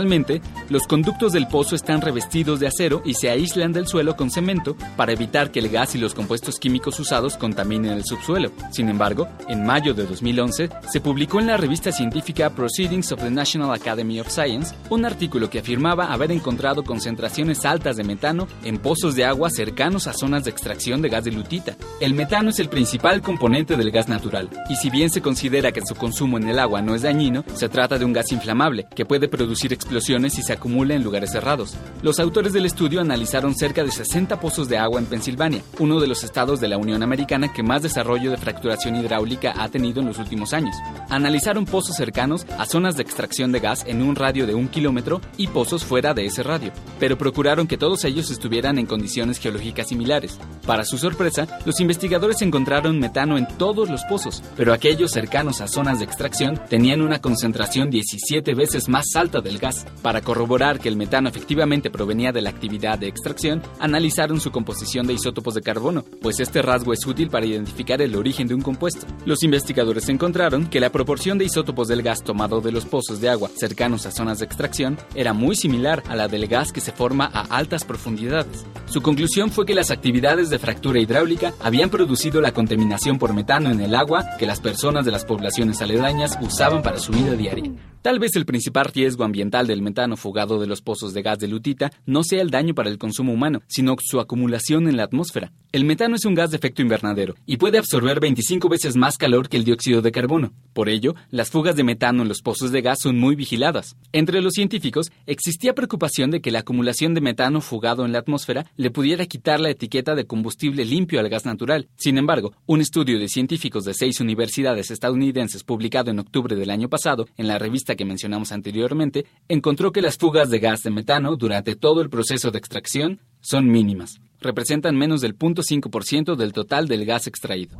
Normalmente, 0.00 0.40
los 0.70 0.86
conductos 0.86 1.32
del 1.32 1.46
pozo 1.46 1.76
están 1.76 2.00
revestidos 2.00 2.58
de 2.58 2.66
acero 2.66 3.02
y 3.04 3.12
se 3.12 3.28
aíslan 3.28 3.74
del 3.74 3.86
suelo 3.86 4.16
con 4.16 4.30
cemento 4.30 4.74
para 4.96 5.12
evitar 5.12 5.50
que 5.50 5.58
el 5.58 5.68
gas 5.68 5.94
y 5.94 5.98
los 5.98 6.14
compuestos 6.14 6.58
químicos 6.58 6.98
usados 6.98 7.36
contaminen 7.36 7.92
el 7.92 8.06
subsuelo. 8.06 8.50
Sin 8.72 8.88
embargo, 8.88 9.28
en 9.46 9.66
mayo 9.66 9.92
de 9.92 10.06
2011 10.06 10.70
se 10.90 11.00
publicó 11.02 11.38
en 11.38 11.48
la 11.48 11.58
revista 11.58 11.92
científica 11.92 12.48
Proceedings 12.48 13.12
of 13.12 13.20
the 13.20 13.30
National 13.30 13.74
Academy 13.74 14.20
of 14.20 14.30
Science 14.30 14.74
un 14.88 15.04
artículo 15.04 15.50
que 15.50 15.58
afirmaba 15.58 16.14
haber 16.14 16.32
encontrado 16.32 16.82
concentraciones 16.82 17.66
altas 17.66 17.98
de 17.98 18.04
metano 18.04 18.48
en 18.64 18.78
pozos 18.78 19.14
de 19.16 19.26
agua 19.26 19.50
cercanos 19.50 20.06
a 20.06 20.14
zonas 20.14 20.44
de 20.44 20.50
extracción 20.50 21.02
de 21.02 21.10
gas 21.10 21.24
de 21.24 21.32
lutita. 21.32 21.76
El 22.00 22.14
metano 22.14 22.48
es 22.48 22.58
el 22.58 22.70
principal 22.70 23.20
componente 23.20 23.76
del 23.76 23.90
gas 23.90 24.08
natural, 24.08 24.48
y 24.70 24.76
si 24.76 24.88
bien 24.88 25.10
se 25.10 25.20
considera 25.20 25.72
que 25.72 25.82
su 25.84 25.94
consumo 25.94 26.38
en 26.38 26.48
el 26.48 26.58
agua 26.58 26.80
no 26.80 26.94
es 26.94 27.02
dañino, 27.02 27.44
se 27.52 27.68
trata 27.68 27.98
de 27.98 28.06
un 28.06 28.14
gas 28.14 28.32
inflamable 28.32 28.86
que 28.96 29.04
puede 29.04 29.28
producir 29.28 29.74
explosiones 29.74 29.89
y 29.90 30.42
se 30.42 30.52
acumula 30.52 30.94
en 30.94 31.02
lugares 31.02 31.32
cerrados. 31.32 31.74
Los 32.02 32.20
autores 32.20 32.52
del 32.52 32.64
estudio 32.64 33.00
analizaron 33.00 33.54
cerca 33.54 33.82
de 33.82 33.90
60 33.90 34.38
pozos 34.40 34.68
de 34.68 34.78
agua 34.78 35.00
en 35.00 35.06
Pensilvania, 35.06 35.62
uno 35.78 36.00
de 36.00 36.06
los 36.06 36.24
estados 36.24 36.60
de 36.60 36.68
la 36.68 36.78
Unión 36.78 37.02
Americana 37.02 37.52
que 37.52 37.62
más 37.62 37.82
desarrollo 37.82 38.30
de 38.30 38.36
fracturación 38.36 38.96
hidráulica 38.96 39.52
ha 39.56 39.68
tenido 39.68 40.00
en 40.00 40.06
los 40.06 40.18
últimos 40.18 40.52
años. 40.52 40.76
Analizaron 41.08 41.64
pozos 41.64 41.96
cercanos 41.96 42.46
a 42.58 42.66
zonas 42.66 42.96
de 42.96 43.02
extracción 43.02 43.52
de 43.52 43.60
gas 43.60 43.84
en 43.86 44.00
un 44.02 44.16
radio 44.16 44.46
de 44.46 44.54
un 44.54 44.68
kilómetro 44.68 45.20
y 45.36 45.48
pozos 45.48 45.84
fuera 45.84 46.14
de 46.14 46.26
ese 46.26 46.42
radio, 46.42 46.72
pero 46.98 47.18
procuraron 47.18 47.66
que 47.66 47.78
todos 47.78 48.04
ellos 48.04 48.30
estuvieran 48.30 48.78
en 48.78 48.86
condiciones 48.86 49.38
geológicas 49.38 49.88
similares. 49.88 50.38
Para 50.66 50.84
su 50.84 50.98
sorpresa, 50.98 51.46
los 51.64 51.80
investigadores 51.80 52.42
encontraron 52.42 52.98
metano 52.98 53.38
en 53.38 53.46
todos 53.58 53.90
los 53.90 54.04
pozos, 54.04 54.42
pero 54.56 54.72
aquellos 54.72 55.10
cercanos 55.10 55.60
a 55.60 55.68
zonas 55.68 55.98
de 55.98 56.04
extracción 56.04 56.60
tenían 56.68 57.02
una 57.02 57.20
concentración 57.20 57.90
17 57.90 58.54
veces 58.54 58.88
más 58.88 59.06
alta 59.14 59.40
del 59.40 59.58
gas. 59.58 59.79
Para 60.02 60.22
corroborar 60.22 60.80
que 60.80 60.88
el 60.88 60.96
metano 60.96 61.28
efectivamente 61.28 61.90
provenía 61.90 62.32
de 62.32 62.42
la 62.42 62.50
actividad 62.50 62.98
de 62.98 63.08
extracción, 63.08 63.62
analizaron 63.78 64.40
su 64.40 64.50
composición 64.50 65.06
de 65.06 65.14
isótopos 65.14 65.54
de 65.54 65.62
carbono, 65.62 66.04
pues 66.22 66.40
este 66.40 66.62
rasgo 66.62 66.92
es 66.92 67.06
útil 67.06 67.30
para 67.30 67.46
identificar 67.46 68.00
el 68.02 68.16
origen 68.16 68.48
de 68.48 68.54
un 68.54 68.62
compuesto. 68.62 69.06
Los 69.24 69.42
investigadores 69.42 70.08
encontraron 70.08 70.66
que 70.68 70.80
la 70.80 70.90
proporción 70.90 71.38
de 71.38 71.44
isótopos 71.44 71.88
del 71.88 72.02
gas 72.02 72.22
tomado 72.22 72.60
de 72.60 72.72
los 72.72 72.86
pozos 72.86 73.20
de 73.20 73.28
agua 73.28 73.50
cercanos 73.56 74.06
a 74.06 74.10
zonas 74.10 74.38
de 74.38 74.46
extracción 74.46 74.98
era 75.14 75.32
muy 75.32 75.56
similar 75.56 76.02
a 76.08 76.16
la 76.16 76.28
del 76.28 76.46
gas 76.46 76.72
que 76.72 76.80
se 76.80 76.92
forma 76.92 77.30
a 77.32 77.42
altas 77.56 77.84
profundidades. 77.84 78.64
Su 78.86 79.02
conclusión 79.02 79.50
fue 79.50 79.66
que 79.66 79.74
las 79.74 79.90
actividades 79.90 80.50
de 80.50 80.58
fractura 80.58 81.00
hidráulica 81.00 81.54
habían 81.60 81.90
producido 81.90 82.40
la 82.40 82.52
contaminación 82.52 83.18
por 83.18 83.34
metano 83.34 83.70
en 83.70 83.80
el 83.80 83.94
agua 83.94 84.24
que 84.38 84.46
las 84.46 84.60
personas 84.60 85.04
de 85.04 85.12
las 85.12 85.24
poblaciones 85.24 85.80
aledañas 85.80 86.38
usaban 86.40 86.82
para 86.82 86.98
su 86.98 87.12
vida 87.12 87.34
diaria. 87.34 87.70
Tal 88.02 88.18
vez 88.18 88.34
el 88.34 88.46
principal 88.46 88.86
riesgo 88.86 89.24
ambiental 89.24 89.66
del 89.66 89.82
metano 89.82 90.16
fugado 90.16 90.58
de 90.58 90.66
los 90.66 90.80
pozos 90.80 91.12
de 91.12 91.20
gas 91.20 91.38
de 91.38 91.48
lutita 91.48 91.92
no 92.06 92.22
sea 92.24 92.40
el 92.40 92.48
daño 92.48 92.74
para 92.74 92.88
el 92.88 92.96
consumo 92.96 93.34
humano, 93.34 93.60
sino 93.66 93.94
su 94.00 94.20
acumulación 94.20 94.88
en 94.88 94.96
la 94.96 95.02
atmósfera. 95.02 95.52
El 95.70 95.84
metano 95.84 96.16
es 96.16 96.24
un 96.24 96.34
gas 96.34 96.50
de 96.50 96.56
efecto 96.56 96.80
invernadero 96.80 97.34
y 97.44 97.58
puede 97.58 97.76
absorber 97.76 98.18
25 98.18 98.70
veces 98.70 98.96
más 98.96 99.18
calor 99.18 99.50
que 99.50 99.58
el 99.58 99.64
dióxido 99.64 100.00
de 100.00 100.12
carbono. 100.12 100.54
Por 100.72 100.88
ello, 100.88 101.14
las 101.30 101.50
fugas 101.50 101.76
de 101.76 101.84
metano 101.84 102.22
en 102.22 102.28
los 102.28 102.40
pozos 102.40 102.72
de 102.72 102.80
gas 102.80 103.00
son 103.02 103.18
muy 103.18 103.36
vigiladas. 103.36 103.96
Entre 104.12 104.40
los 104.40 104.54
científicos 104.54 105.12
existía 105.26 105.74
preocupación 105.74 106.30
de 106.30 106.40
que 106.40 106.50
la 106.50 106.60
acumulación 106.60 107.12
de 107.12 107.20
metano 107.20 107.60
fugado 107.60 108.06
en 108.06 108.12
la 108.12 108.20
atmósfera 108.20 108.64
le 108.76 108.90
pudiera 108.90 109.26
quitar 109.26 109.60
la 109.60 109.70
etiqueta 109.70 110.14
de 110.14 110.26
combustible 110.26 110.86
limpio 110.86 111.20
al 111.20 111.28
gas 111.28 111.44
natural. 111.44 111.88
Sin 111.96 112.16
embargo, 112.16 112.54
un 112.64 112.80
estudio 112.80 113.18
de 113.18 113.28
científicos 113.28 113.84
de 113.84 113.92
seis 113.92 114.20
universidades 114.20 114.90
estadounidenses 114.90 115.64
publicado 115.64 116.10
en 116.10 116.18
octubre 116.18 116.56
del 116.56 116.70
año 116.70 116.88
pasado 116.88 117.28
en 117.36 117.46
la 117.46 117.58
que 117.96 118.04
mencionamos 118.04 118.52
anteriormente, 118.52 119.26
encontró 119.48 119.92
que 119.92 120.02
las 120.02 120.16
fugas 120.16 120.50
de 120.50 120.58
gas 120.58 120.82
de 120.82 120.90
metano 120.90 121.36
durante 121.36 121.76
todo 121.76 122.00
el 122.00 122.10
proceso 122.10 122.50
de 122.50 122.58
extracción 122.58 123.20
son 123.40 123.68
mínimas. 123.70 124.20
Representan 124.40 124.96
menos 124.96 125.20
del 125.20 125.36
0.5% 125.36 126.36
del 126.36 126.52
total 126.52 126.88
del 126.88 127.04
gas 127.04 127.26
extraído. 127.26 127.78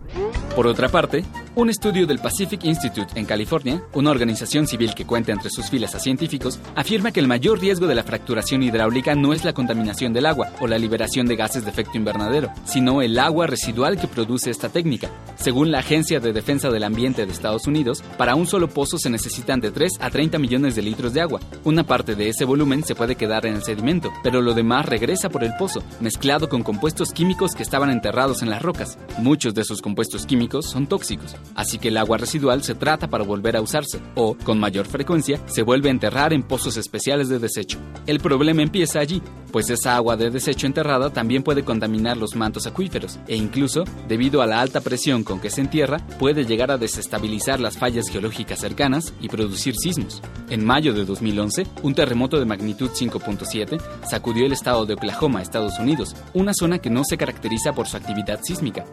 Por 0.55 0.67
otra 0.67 0.89
parte, 0.89 1.25
Un 1.61 1.69
estudio 1.69 2.07
del 2.07 2.21
Pacific 2.21 2.65
Institute 2.65 3.21
en 3.21 3.27
California, 3.27 3.83
una 3.93 4.11
organización 4.11 4.67
civil 4.67 4.95
que 4.95 5.05
cuenta 5.05 5.33
entre 5.33 5.51
sus 5.51 5.69
filas 5.69 5.95
a 5.95 6.01
científicos, 6.01 6.59
afirma 6.75 7.13
que 7.13 7.21
el 7.21 7.29
mayor 7.29 7.61
riesgo 7.61 7.87
de 7.87 7.95
la 7.95 8.03
fracturación 8.03 8.63
hidráulica 8.63 9.15
no 9.15 9.35
es 9.35 9.45
la 9.45 9.53
contaminación 9.53 10.15
del 10.15 10.25
agua 10.25 10.55
o 10.61 10.67
la 10.67 10.79
liberación 10.79 11.27
de 11.27 11.37
gases 11.37 11.65
de 11.65 11.71
efecto 11.71 11.99
invernadero, 11.99 12.51
sino 12.65 13.03
el 13.03 13.19
agua 13.19 13.47
residual 13.47 14.01
que 14.01 14.09
produce 14.09 14.49
esta 14.49 14.71
técnica. 14.71 15.11
Según 15.37 15.71
la 15.71 15.81
Agencia 15.81 16.19
de 16.19 16.33
Defensa 16.33 16.71
del 16.71 16.83
Ambiente 16.83 17.27
de 17.27 17.33
Estados 17.33 17.67
Unidos, 17.67 18.03
para 18.17 18.37
un 18.37 18.47
solo 18.47 18.71
pozo 18.71 18.97
se 18.97 19.11
necesitan 19.11 19.61
de 19.61 19.71
3 19.71 19.99
a 20.01 20.09
30 20.09 20.39
millones 20.39 20.77
de 20.77 20.81
litros 20.81 21.13
de 21.13 21.21
agua. 21.21 21.41
Una 21.65 21.85
parte 21.85 22.15
de 22.15 22.31
ese 22.31 22.47
volumen 22.47 22.85
se 22.85 22.95
puede 22.95 23.17
quedar 23.17 23.45
en 23.45 23.57
el 23.57 23.63
sedimento, 23.63 24.11
pero 24.23 24.41
lo 24.41 24.55
demás 24.55 24.87
regresa 24.87 25.29
por 25.29 25.45
el 25.45 25.53
pozo, 25.59 25.83
mezclado 26.01 26.49
con 26.49 26.63
compuestos 26.63 27.13
químicos 27.13 27.53
que 27.53 27.63
estaban 27.63 27.91
enterrados 27.91 28.41
en 28.41 28.49
las 28.49 28.63
rocas. 28.63 28.97
Muchos 29.19 29.53
de 29.53 29.61
esos 29.61 29.83
compuestos 29.83 30.25
químicos 30.25 30.65
son 30.65 30.87
tóxicos 30.87 31.37
así 31.55 31.79
que 31.79 31.89
el 31.89 31.97
agua 31.97 32.19
residual 32.19 32.63
se 32.63 32.75
trata 32.75 33.09
para 33.09 33.25
volver 33.25 33.57
a 33.57 33.61
usarse 33.61 34.01
o, 34.15 34.37
con 34.45 34.59
mayor 34.59 34.87
frecuencia, 34.87 35.41
se 35.47 35.63
vuelve 35.63 35.89
a 35.89 35.93
enterrar 35.93 36.33
en 36.33 36.43
pozos 36.43 36.77
especiales 36.77 37.29
de 37.29 37.39
desecho. 37.39 37.79
El 38.07 38.21
problema 38.21 38.63
empieza 38.63 39.01
allí, 39.01 39.23
pues 39.53 39.71
esa 39.71 39.97
agua 39.97 40.17
de 40.17 40.31
desecho 40.31 40.67
enterrada 40.67 41.11
también 41.11 41.43
puede 41.43 41.65
contaminar 41.65 42.17
los 42.17 42.37
mantos 42.37 42.67
acuíferos 42.67 43.19
e 43.27 43.37
incluso, 43.37 43.85
debido 44.09 44.43
a 44.43 44.47
la 44.47 44.61
alta 44.61 44.81
presión 44.81 45.25
con 45.25 45.41
que 45.41 45.51
se 45.51 45.61
entierra, 45.61 45.99
puede 46.19 46.45
llegar 46.45 46.71
a 46.71 46.79
desestabilizar 46.79 47.61
las 47.61 47.79
fallas 47.79 48.09
geológicas 48.09 48.61
cercanas 48.61 49.13
y 49.21 49.29
producir 49.29 49.75
sismos. 49.77 50.23
En 50.49 50.65
mayo 50.65 50.93
de 50.95 51.05
2011, 51.05 51.67
un 51.83 51.95
terremoto 51.95 52.39
de 52.39 52.45
magnitud 52.45 52.91
5.7 52.91 53.81
sacudió 54.09 54.47
el 54.47 54.53
estado 54.53 54.87
de 54.87 54.95
Oklahoma, 54.95 55.43
Estados 55.43 55.79
Unidos, 55.79 56.17
una 56.35 56.53
zona 56.55 56.79
que 56.79 56.91
no 56.91 57.05
se 57.05 57.17
caracteriza 57.17 57.73
por 57.73 57.87
su 57.87 57.97
actividad 57.97 58.41
sísmica. 58.43 58.85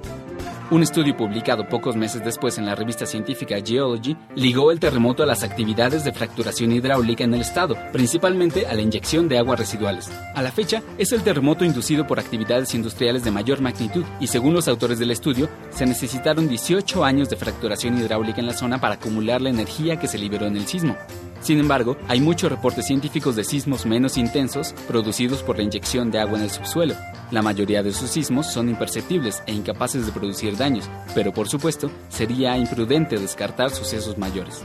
Un 0.70 0.84
estudio 0.84 1.16
publicado 1.16 1.70
pocos 1.70 1.96
meses 1.96 2.26
después 2.26 2.58
en 2.58 2.66
la 2.66 2.76
revista 2.76 3.06
científica 3.06 3.56
Geology 3.66 4.18
ligó 4.36 4.70
el 4.70 4.82
terremoto 4.82 5.24
a 5.24 5.26
las 5.26 5.42
actividades 5.44 6.04
de 6.04 6.12
fracturación 6.12 6.74
hidráulica 6.74 7.24
en 7.24 7.34
el 7.34 7.40
estado, 7.40 7.78
principalmente 7.94 8.68
a 8.68 8.74
la 8.74 8.82
inyección 8.82 9.30
de 9.30 9.38
aguas 9.38 9.60
residuales. 9.60 10.12
A 10.36 10.42
la 10.42 10.52
fecha, 10.52 10.84
es 10.98 11.14
el 11.14 11.24
terremoto 11.24 11.64
inducido 11.64 12.06
por 12.06 12.20
actividades 12.20 12.76
industriales 12.76 13.24
de 13.24 13.32
mayor 13.32 13.62
magnitud 13.62 14.04
y 14.20 14.28
según 14.28 14.54
los 14.54 14.68
autores 14.68 15.00
del 15.00 15.12
estudio, 15.12 15.48
se 15.70 15.86
necesitaron 15.86 16.50
18 16.50 17.06
años 17.06 17.30
de 17.30 17.38
fracturación 17.38 17.98
hidráulica 17.98 18.42
en 18.42 18.48
la 18.48 18.54
zona 18.54 18.82
para 18.82 18.96
acumular 18.96 19.40
la 19.40 19.50
energía 19.50 19.98
que 19.98 20.10
se 20.10 20.18
liberó 20.18 20.48
en 20.48 20.58
el 20.58 20.68
sismo. 20.68 20.98
Sin 21.42 21.60
embargo, 21.60 21.98
hay 22.08 22.20
muchos 22.20 22.52
reportes 22.52 22.88
científicos 22.88 23.36
de 23.36 23.44
sismos 23.44 23.86
menos 23.86 24.18
intensos 24.18 24.74
producidos 24.88 25.44
por 25.44 25.58
la 25.58 25.64
inyección 25.64 26.12
de 26.12 26.20
agua 26.20 26.38
en 26.38 26.46
el 26.46 26.52
subsuelo. 26.52 26.96
La 27.32 27.42
mayoría 27.42 27.84
de 27.84 27.94
sus 27.94 28.10
sismos 28.10 28.48
son 28.48 28.70
imperceptibles 28.70 29.44
e 29.46 29.54
incapaces 29.54 30.06
de 30.06 30.12
producir 30.12 30.58
daños, 30.58 30.90
pero 31.14 31.34
por 31.34 31.48
supuesto, 31.48 31.92
sería 32.10 32.58
imprudente 32.58 33.18
descartar 33.18 33.70
sucesos 33.70 34.18
mayores. 34.18 34.64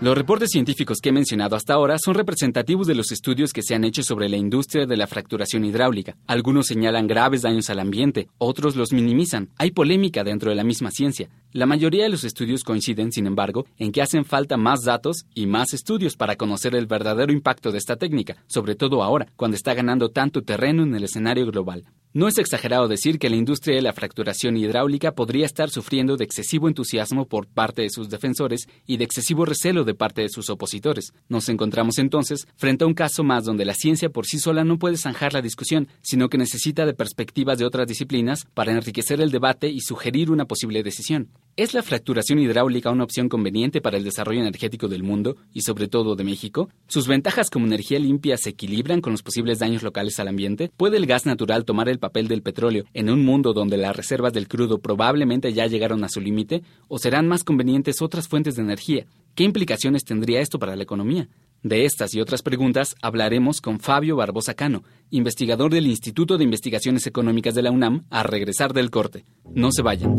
Los 0.00 0.16
reportes 0.16 0.50
científicos 0.52 0.98
que 1.02 1.08
he 1.08 1.12
mencionado 1.12 1.56
hasta 1.56 1.74
ahora 1.74 1.96
son 1.98 2.14
representativos 2.14 2.86
de 2.86 2.94
los 2.94 3.10
estudios 3.10 3.52
que 3.52 3.64
se 3.64 3.74
han 3.74 3.82
hecho 3.82 4.04
sobre 4.04 4.28
la 4.28 4.36
industria 4.36 4.86
de 4.86 4.96
la 4.96 5.08
fracturación 5.08 5.64
hidráulica. 5.64 6.16
Algunos 6.28 6.66
señalan 6.66 7.08
graves 7.08 7.42
daños 7.42 7.68
al 7.68 7.80
ambiente, 7.80 8.28
otros 8.38 8.76
los 8.76 8.92
minimizan. 8.92 9.48
Hay 9.58 9.72
polémica 9.72 10.22
dentro 10.22 10.50
de 10.50 10.56
la 10.56 10.62
misma 10.62 10.92
ciencia. 10.92 11.28
La 11.52 11.64
mayoría 11.64 12.02
de 12.02 12.10
los 12.10 12.24
estudios 12.24 12.62
coinciden, 12.62 13.10
sin 13.10 13.26
embargo, 13.26 13.64
en 13.78 13.90
que 13.90 14.02
hacen 14.02 14.26
falta 14.26 14.58
más 14.58 14.82
datos 14.82 15.24
y 15.34 15.46
más 15.46 15.72
estudios 15.72 16.14
para 16.14 16.36
conocer 16.36 16.74
el 16.74 16.86
verdadero 16.86 17.32
impacto 17.32 17.72
de 17.72 17.78
esta 17.78 17.96
técnica, 17.96 18.36
sobre 18.46 18.74
todo 18.74 19.02
ahora, 19.02 19.28
cuando 19.34 19.56
está 19.56 19.72
ganando 19.72 20.10
tanto 20.10 20.42
terreno 20.42 20.82
en 20.82 20.94
el 20.94 21.04
escenario 21.04 21.46
global. 21.46 21.86
No 22.14 22.26
es 22.26 22.38
exagerado 22.38 22.88
decir 22.88 23.18
que 23.18 23.30
la 23.30 23.36
industria 23.36 23.76
de 23.76 23.82
la 23.82 23.92
fracturación 23.92 24.56
hidráulica 24.56 25.12
podría 25.12 25.46
estar 25.46 25.70
sufriendo 25.70 26.16
de 26.16 26.24
excesivo 26.24 26.66
entusiasmo 26.66 27.26
por 27.26 27.46
parte 27.46 27.82
de 27.82 27.90
sus 27.90 28.08
defensores 28.08 28.66
y 28.86 28.96
de 28.96 29.04
excesivo 29.04 29.44
recelo 29.44 29.84
de 29.84 29.94
parte 29.94 30.22
de 30.22 30.28
sus 30.30 30.50
opositores. 30.50 31.12
Nos 31.28 31.48
encontramos 31.48 31.98
entonces 31.98 32.46
frente 32.56 32.84
a 32.84 32.86
un 32.86 32.94
caso 32.94 33.24
más 33.24 33.44
donde 33.44 33.66
la 33.66 33.74
ciencia 33.74 34.08
por 34.08 34.26
sí 34.26 34.38
sola 34.38 34.64
no 34.64 34.78
puede 34.78 34.96
zanjar 34.96 35.34
la 35.34 35.42
discusión, 35.42 35.88
sino 36.00 36.28
que 36.28 36.38
necesita 36.38 36.86
de 36.86 36.94
perspectivas 36.94 37.58
de 37.58 37.66
otras 37.66 37.86
disciplinas 37.86 38.46
para 38.54 38.72
enriquecer 38.72 39.20
el 39.20 39.30
debate 39.30 39.68
y 39.68 39.80
sugerir 39.80 40.30
una 40.30 40.46
posible 40.46 40.82
decisión. 40.82 41.28
¿Es 41.58 41.74
la 41.74 41.82
fracturación 41.82 42.38
hidráulica 42.38 42.92
una 42.92 43.02
opción 43.02 43.28
conveniente 43.28 43.80
para 43.80 43.96
el 43.96 44.04
desarrollo 44.04 44.38
energético 44.38 44.86
del 44.86 45.02
mundo 45.02 45.34
y 45.52 45.62
sobre 45.62 45.88
todo 45.88 46.14
de 46.14 46.22
México? 46.22 46.68
¿Sus 46.86 47.08
ventajas 47.08 47.50
como 47.50 47.66
energía 47.66 47.98
limpia 47.98 48.36
se 48.36 48.50
equilibran 48.50 49.00
con 49.00 49.12
los 49.12 49.24
posibles 49.24 49.58
daños 49.58 49.82
locales 49.82 50.20
al 50.20 50.28
ambiente? 50.28 50.70
¿Puede 50.76 50.98
el 50.98 51.06
gas 51.06 51.26
natural 51.26 51.64
tomar 51.64 51.88
el 51.88 51.98
papel 51.98 52.28
del 52.28 52.42
petróleo 52.42 52.84
en 52.94 53.10
un 53.10 53.24
mundo 53.24 53.54
donde 53.54 53.76
las 53.76 53.96
reservas 53.96 54.32
del 54.32 54.46
crudo 54.46 54.78
probablemente 54.78 55.52
ya 55.52 55.66
llegaron 55.66 56.04
a 56.04 56.08
su 56.08 56.20
límite? 56.20 56.62
¿O 56.86 57.00
serán 57.00 57.26
más 57.26 57.42
convenientes 57.42 58.02
otras 58.02 58.28
fuentes 58.28 58.54
de 58.54 58.62
energía? 58.62 59.06
¿Qué 59.34 59.42
implicaciones 59.42 60.04
tendría 60.04 60.40
esto 60.40 60.60
para 60.60 60.76
la 60.76 60.84
economía? 60.84 61.28
De 61.62 61.84
estas 61.84 62.14
y 62.14 62.20
otras 62.20 62.42
preguntas 62.42 62.94
hablaremos 63.02 63.60
con 63.60 63.80
Fabio 63.80 64.16
Barbosa 64.16 64.54
Cano, 64.54 64.84
investigador 65.10 65.72
del 65.72 65.86
Instituto 65.86 66.38
de 66.38 66.44
Investigaciones 66.44 67.06
Económicas 67.06 67.54
de 67.54 67.62
la 67.62 67.72
UNAM, 67.72 68.04
a 68.10 68.22
regresar 68.22 68.72
del 68.72 68.90
corte. 68.90 69.24
No 69.54 69.72
se 69.72 69.82
vayan. 69.82 70.14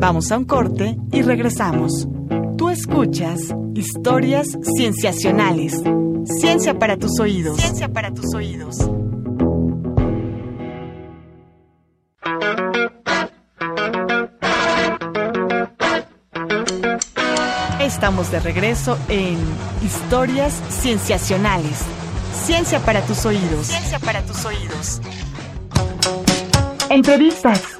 Vamos 0.00 0.32
a 0.32 0.38
un 0.38 0.44
corte 0.44 0.96
y 1.12 1.22
regresamos. 1.22 2.08
Tú 2.56 2.70
escuchas 2.70 3.54
historias 3.74 4.58
cienciacionales. 4.76 5.80
Ciencia 6.40 6.78
para 6.78 6.96
tus 6.96 7.18
oídos. 7.20 7.56
Ciencia 7.56 7.88
para 7.92 8.12
tus 8.12 8.34
oídos. 8.34 8.76
Estamos 18.00 18.30
de 18.30 18.40
regreso 18.40 18.96
en 19.10 19.36
Historias 19.84 20.54
Cienciacionales. 20.70 21.80
Ciencia 22.46 22.78
para 22.80 23.02
tus 23.02 23.26
oídos. 23.26 23.66
Ciencia 23.66 23.98
para 23.98 24.22
tus 24.22 24.42
oídos. 24.46 25.02
Entrevistas. 26.88 27.79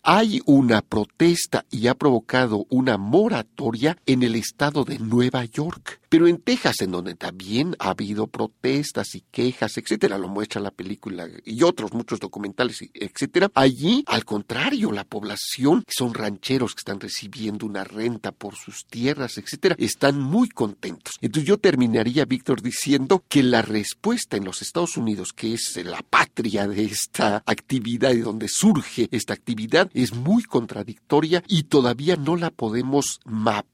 hay 0.02 0.40
una 0.46 0.82
protesta 0.82 1.64
y 1.70 1.86
ha 1.86 1.94
provocado 1.94 2.66
una 2.70 2.98
moratoria 2.98 3.96
en 4.06 4.22
el 4.22 4.34
estado 4.34 4.84
de 4.84 4.98
Nueva 4.98 5.44
York. 5.44 6.01
Pero 6.12 6.28
en 6.28 6.42
Texas, 6.42 6.82
en 6.82 6.90
donde 6.90 7.14
también 7.14 7.74
ha 7.78 7.88
habido 7.88 8.26
protestas 8.26 9.14
y 9.14 9.22
quejas, 9.30 9.78
etcétera, 9.78 10.18
lo 10.18 10.28
muestra 10.28 10.60
la 10.60 10.70
película 10.70 11.26
y 11.42 11.62
otros 11.62 11.94
muchos 11.94 12.20
documentales, 12.20 12.80
etcétera, 12.92 13.50
allí, 13.54 14.04
al 14.06 14.26
contrario, 14.26 14.92
la 14.92 15.04
población, 15.04 15.84
son 15.88 16.12
rancheros 16.12 16.74
que 16.74 16.80
están 16.80 17.00
recibiendo 17.00 17.64
una 17.64 17.84
renta 17.84 18.30
por 18.30 18.56
sus 18.56 18.84
tierras, 18.84 19.38
etcétera, 19.38 19.74
están 19.78 20.20
muy 20.20 20.50
contentos. 20.50 21.14
Entonces 21.22 21.48
yo 21.48 21.56
terminaría, 21.56 22.26
Víctor, 22.26 22.60
diciendo 22.60 23.24
que 23.26 23.42
la 23.42 23.62
respuesta 23.62 24.36
en 24.36 24.44
los 24.44 24.60
Estados 24.60 24.98
Unidos, 24.98 25.32
que 25.32 25.54
es 25.54 25.80
la 25.82 26.02
patria 26.02 26.68
de 26.68 26.84
esta 26.84 27.42
actividad 27.46 28.12
y 28.12 28.20
donde 28.20 28.48
surge 28.48 29.08
esta 29.12 29.32
actividad, 29.32 29.90
es 29.94 30.12
muy 30.12 30.42
contradictoria 30.42 31.42
y 31.48 31.62
todavía 31.62 32.16
no 32.16 32.36
la 32.36 32.50
podemos 32.50 33.18
mapear 33.24 33.71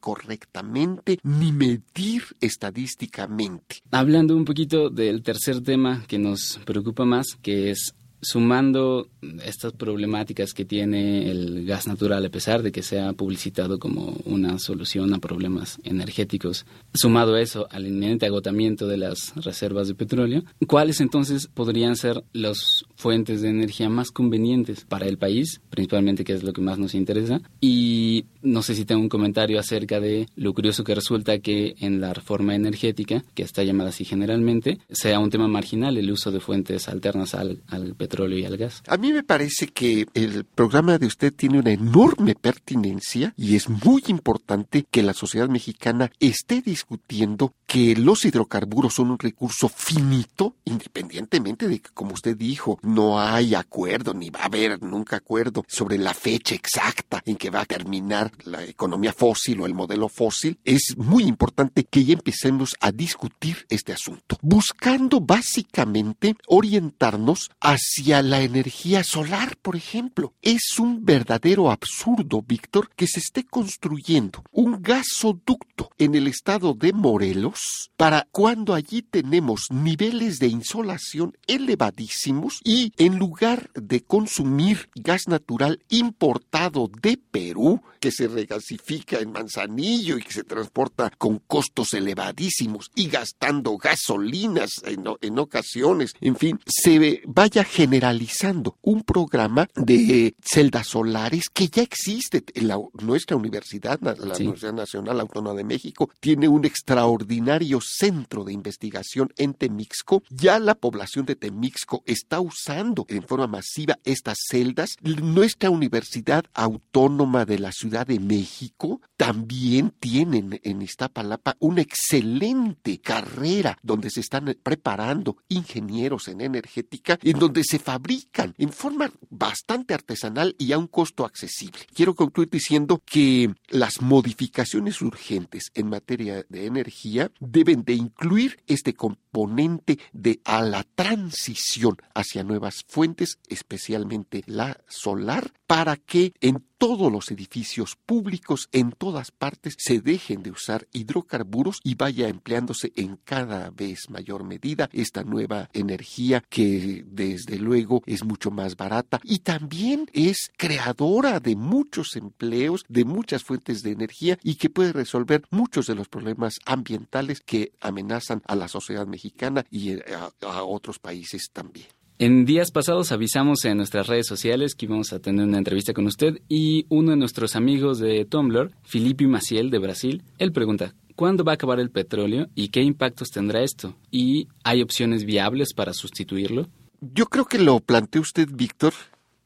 correctamente 0.00 1.18
ni 1.22 1.52
medir 1.52 2.22
estadísticamente. 2.40 3.76
Hablando 3.90 4.36
un 4.36 4.44
poquito 4.44 4.90
del 4.90 5.22
tercer 5.22 5.62
tema 5.62 6.04
que 6.06 6.18
nos 6.18 6.60
preocupa 6.64 7.04
más, 7.04 7.36
que 7.42 7.70
es 7.70 7.94
sumando 8.22 9.08
estas 9.44 9.72
problemáticas 9.72 10.52
que 10.52 10.64
tiene 10.64 11.30
el 11.30 11.64
gas 11.64 11.86
natural, 11.86 12.24
a 12.24 12.30
pesar 12.30 12.62
de 12.62 12.72
que 12.72 12.82
sea 12.82 13.12
publicitado 13.12 13.78
como 13.78 14.16
una 14.24 14.58
solución 14.58 15.14
a 15.14 15.18
problemas 15.18 15.78
energéticos, 15.84 16.66
sumado 16.92 17.36
eso 17.36 17.66
al 17.70 17.86
inminente 17.86 18.26
agotamiento 18.26 18.86
de 18.86 18.98
las 18.98 19.32
reservas 19.36 19.88
de 19.88 19.94
petróleo, 19.94 20.44
¿cuáles 20.66 21.00
entonces 21.00 21.46
podrían 21.46 21.96
ser 21.96 22.22
las 22.32 22.84
fuentes 22.96 23.40
de 23.40 23.48
energía 23.48 23.88
más 23.88 24.10
convenientes 24.10 24.84
para 24.84 25.06
el 25.06 25.18
país, 25.18 25.60
principalmente 25.70 26.24
que 26.24 26.34
es 26.34 26.42
lo 26.42 26.52
que 26.52 26.60
más 26.60 26.78
nos 26.78 26.94
interesa? 26.94 27.40
Y 27.60 28.26
no 28.42 28.62
sé 28.62 28.74
si 28.74 28.84
tengo 28.84 29.00
un 29.00 29.08
comentario 29.08 29.58
acerca 29.58 30.00
de 30.00 30.28
lo 30.36 30.52
curioso 30.54 30.84
que 30.84 30.94
resulta 30.94 31.38
que 31.38 31.74
en 31.80 32.00
la 32.00 32.12
reforma 32.12 32.54
energética, 32.54 33.22
que 33.34 33.42
está 33.42 33.62
llamada 33.62 33.90
así 33.90 34.04
generalmente, 34.04 34.78
sea 34.90 35.18
un 35.18 35.30
tema 35.30 35.48
marginal 35.48 35.96
el 35.96 36.10
uso 36.10 36.30
de 36.30 36.40
fuentes 36.40 36.88
alternas 36.88 37.34
al, 37.34 37.62
al 37.68 37.94
petróleo 37.94 38.38
y 38.38 38.44
al 38.44 38.56
gas. 38.56 38.82
A 38.86 38.96
mí 38.96 39.12
me 39.12 39.22
parece 39.22 39.68
que 39.68 40.06
el 40.14 40.44
programa 40.44 40.98
de 40.98 41.06
usted 41.06 41.32
tiene 41.32 41.58
una 41.58 41.72
enorme 41.72 42.34
pertinencia 42.34 43.34
y 43.36 43.56
es 43.56 43.68
muy 43.68 44.02
importante 44.08 44.86
que 44.90 45.02
la 45.02 45.14
sociedad 45.14 45.48
mexicana 45.48 46.10
esté 46.20 46.62
discutiendo 46.62 47.54
que 47.66 47.94
los 47.94 48.24
hidrocarburos 48.24 48.94
son 48.94 49.12
un 49.12 49.18
recurso 49.18 49.68
finito, 49.68 50.56
independientemente 50.64 51.68
de 51.68 51.80
que, 51.80 51.90
como 51.94 52.14
usted 52.14 52.36
dijo, 52.36 52.78
no 52.82 53.20
hay 53.20 53.54
acuerdo, 53.54 54.12
ni 54.12 54.30
va 54.30 54.40
a 54.40 54.46
haber 54.46 54.82
nunca 54.82 55.16
acuerdo 55.16 55.64
sobre 55.68 55.98
la 55.98 56.14
fecha 56.14 56.54
exacta 56.54 57.22
en 57.24 57.36
que 57.36 57.50
va 57.50 57.60
a 57.60 57.66
terminar 57.66 58.29
la 58.44 58.64
economía 58.64 59.12
fósil 59.12 59.60
o 59.60 59.66
el 59.66 59.74
modelo 59.74 60.08
fósil. 60.08 60.58
Es 60.64 60.96
muy 60.96 61.24
importante 61.24 61.84
que 61.84 62.04
ya 62.04 62.14
empecemos 62.14 62.74
a 62.80 62.92
discutir 62.92 63.66
este 63.68 63.92
asunto, 63.92 64.38
buscando 64.42 65.20
básicamente 65.20 66.36
orientarnos 66.46 67.50
hacia 67.60 68.22
la 68.22 68.42
energía 68.42 69.04
solar, 69.04 69.56
por 69.56 69.76
ejemplo. 69.76 70.34
Es 70.42 70.78
un 70.78 71.04
verdadero 71.04 71.70
absurdo, 71.70 72.42
Víctor, 72.42 72.90
que 72.96 73.06
se 73.06 73.20
esté 73.20 73.44
construyendo 73.44 74.42
un 74.52 74.82
gasoducto 74.82 75.90
en 75.98 76.14
el 76.14 76.26
estado 76.26 76.74
de 76.74 76.92
Morelos 76.92 77.90
para 77.96 78.26
cuando 78.30 78.74
allí 78.74 79.02
tenemos 79.02 79.66
niveles 79.70 80.38
de 80.38 80.48
insolación 80.48 81.36
elevadísimos 81.46 82.60
y 82.64 82.92
en 82.96 83.18
lugar 83.18 83.70
de 83.74 84.02
consumir 84.02 84.90
gas 84.94 85.28
natural 85.28 85.80
importado 85.88 86.90
de 87.02 87.16
Perú, 87.16 87.82
que 88.00 88.10
se 88.10 88.19
regasifica 88.28 89.18
en 89.18 89.32
Manzanillo 89.32 90.18
y 90.18 90.22
que 90.22 90.32
se 90.32 90.44
transporta 90.44 91.10
con 91.18 91.38
costos 91.38 91.94
elevadísimos 91.94 92.90
y 92.94 93.08
gastando 93.08 93.76
gasolinas 93.76 94.82
en, 94.84 95.04
en 95.20 95.38
ocasiones, 95.38 96.14
en 96.20 96.36
fin, 96.36 96.60
se 96.66 97.22
vaya 97.26 97.64
generalizando 97.64 98.76
un 98.82 99.02
programa 99.02 99.68
de 99.74 100.34
celdas 100.42 100.88
solares 100.88 101.48
que 101.52 101.68
ya 101.68 101.82
existe. 101.82 102.44
En 102.54 102.68
la, 102.68 102.78
nuestra 103.02 103.36
universidad, 103.36 104.00
la 104.00 104.14
Universidad 104.14 104.72
Nacional 104.72 105.20
Autónoma 105.20 105.54
de 105.54 105.64
México, 105.64 106.10
tiene 106.20 106.48
un 106.48 106.64
extraordinario 106.64 107.80
centro 107.80 108.44
de 108.44 108.52
investigación 108.52 109.32
en 109.36 109.54
Temixco. 109.54 110.22
Ya 110.30 110.58
la 110.58 110.74
población 110.74 111.26
de 111.26 111.36
Temixco 111.36 112.02
está 112.06 112.40
usando 112.40 113.06
en 113.08 113.22
forma 113.22 113.46
masiva 113.46 113.98
estas 114.04 114.38
celdas. 114.48 114.96
Nuestra 115.02 115.70
Universidad 115.70 116.44
Autónoma 116.54 117.44
de 117.44 117.58
la 117.58 117.72
Ciudad 117.72 118.09
de 118.10 118.18
México 118.18 119.00
también 119.16 119.92
tiene 120.00 120.60
en 120.64 120.82
Iztapalapa 120.82 121.56
una 121.60 121.80
excelente 121.80 122.98
carrera 122.98 123.78
donde 123.82 124.10
se 124.10 124.18
están 124.18 124.56
preparando 124.62 125.36
ingenieros 125.48 126.26
en 126.26 126.40
energética, 126.40 127.20
en 127.22 127.38
donde 127.38 127.62
se 127.62 127.78
fabrican 127.78 128.54
en 128.58 128.72
forma 128.72 129.12
bastante 129.28 129.94
artesanal 129.94 130.56
y 130.58 130.72
a 130.72 130.78
un 130.78 130.88
costo 130.88 131.24
accesible. 131.24 131.78
Quiero 131.94 132.16
concluir 132.16 132.50
diciendo 132.50 133.00
que 133.04 133.54
las 133.68 134.02
modificaciones 134.02 135.00
urgentes 135.02 135.70
en 135.74 135.88
materia 135.88 136.44
de 136.48 136.66
energía 136.66 137.30
deben 137.38 137.84
de 137.84 137.94
incluir 137.94 138.58
este 138.66 138.94
componente 138.94 140.00
de 140.12 140.40
a 140.44 140.62
la 140.62 140.82
transición 140.82 141.96
hacia 142.12 142.42
nuevas 142.42 142.84
fuentes, 142.88 143.38
especialmente 143.48 144.42
la 144.46 144.80
solar, 144.88 145.52
para 145.68 145.96
que 145.96 146.32
en 146.40 146.64
todos 146.80 147.12
los 147.12 147.30
edificios 147.30 147.94
públicos 147.94 148.70
en 148.72 148.92
todas 148.92 149.32
partes 149.32 149.76
se 149.78 150.00
dejen 150.00 150.42
de 150.42 150.50
usar 150.50 150.88
hidrocarburos 150.92 151.78
y 151.84 151.94
vaya 151.94 152.26
empleándose 152.26 152.90
en 152.96 153.16
cada 153.16 153.68
vez 153.68 154.08
mayor 154.08 154.44
medida 154.44 154.88
esta 154.90 155.22
nueva 155.22 155.68
energía 155.74 156.42
que 156.48 157.04
desde 157.06 157.58
luego 157.58 158.02
es 158.06 158.24
mucho 158.24 158.50
más 158.50 158.76
barata 158.76 159.20
y 159.24 159.40
también 159.40 160.08
es 160.14 160.50
creadora 160.56 161.38
de 161.38 161.54
muchos 161.54 162.16
empleos, 162.16 162.86
de 162.88 163.04
muchas 163.04 163.44
fuentes 163.44 163.82
de 163.82 163.90
energía 163.90 164.38
y 164.42 164.54
que 164.54 164.70
puede 164.70 164.94
resolver 164.94 165.44
muchos 165.50 165.86
de 165.86 165.96
los 165.96 166.08
problemas 166.08 166.60
ambientales 166.64 167.40
que 167.40 167.72
amenazan 167.82 168.40
a 168.46 168.56
la 168.56 168.68
sociedad 168.68 169.06
mexicana 169.06 169.66
y 169.70 170.00
a, 170.00 170.30
a 170.40 170.62
otros 170.62 170.98
países 170.98 171.50
también. 171.52 171.99
En 172.20 172.44
días 172.44 172.70
pasados 172.70 173.12
avisamos 173.12 173.64
en 173.64 173.78
nuestras 173.78 174.06
redes 174.06 174.26
sociales 174.26 174.74
que 174.74 174.84
íbamos 174.84 175.14
a 175.14 175.20
tener 175.20 175.46
una 175.46 175.56
entrevista 175.56 175.94
con 175.94 176.06
usted 176.06 176.42
y 176.50 176.84
uno 176.90 177.12
de 177.12 177.16
nuestros 177.16 177.56
amigos 177.56 177.98
de 177.98 178.26
Tumblr, 178.26 178.72
Filipe 178.82 179.26
Maciel 179.26 179.70
de 179.70 179.78
Brasil, 179.78 180.22
él 180.36 180.52
pregunta, 180.52 180.94
¿cuándo 181.16 181.44
va 181.44 181.52
a 181.52 181.54
acabar 181.54 181.80
el 181.80 181.90
petróleo 181.90 182.48
y 182.54 182.68
qué 182.68 182.82
impactos 182.82 183.30
tendrá 183.30 183.62
esto? 183.62 183.96
¿Y 184.10 184.48
hay 184.64 184.82
opciones 184.82 185.24
viables 185.24 185.72
para 185.72 185.94
sustituirlo? 185.94 186.68
Yo 187.00 187.24
creo 187.24 187.46
que 187.46 187.58
lo 187.58 187.80
planteó 187.80 188.20
usted, 188.20 188.50
Víctor, 188.52 188.92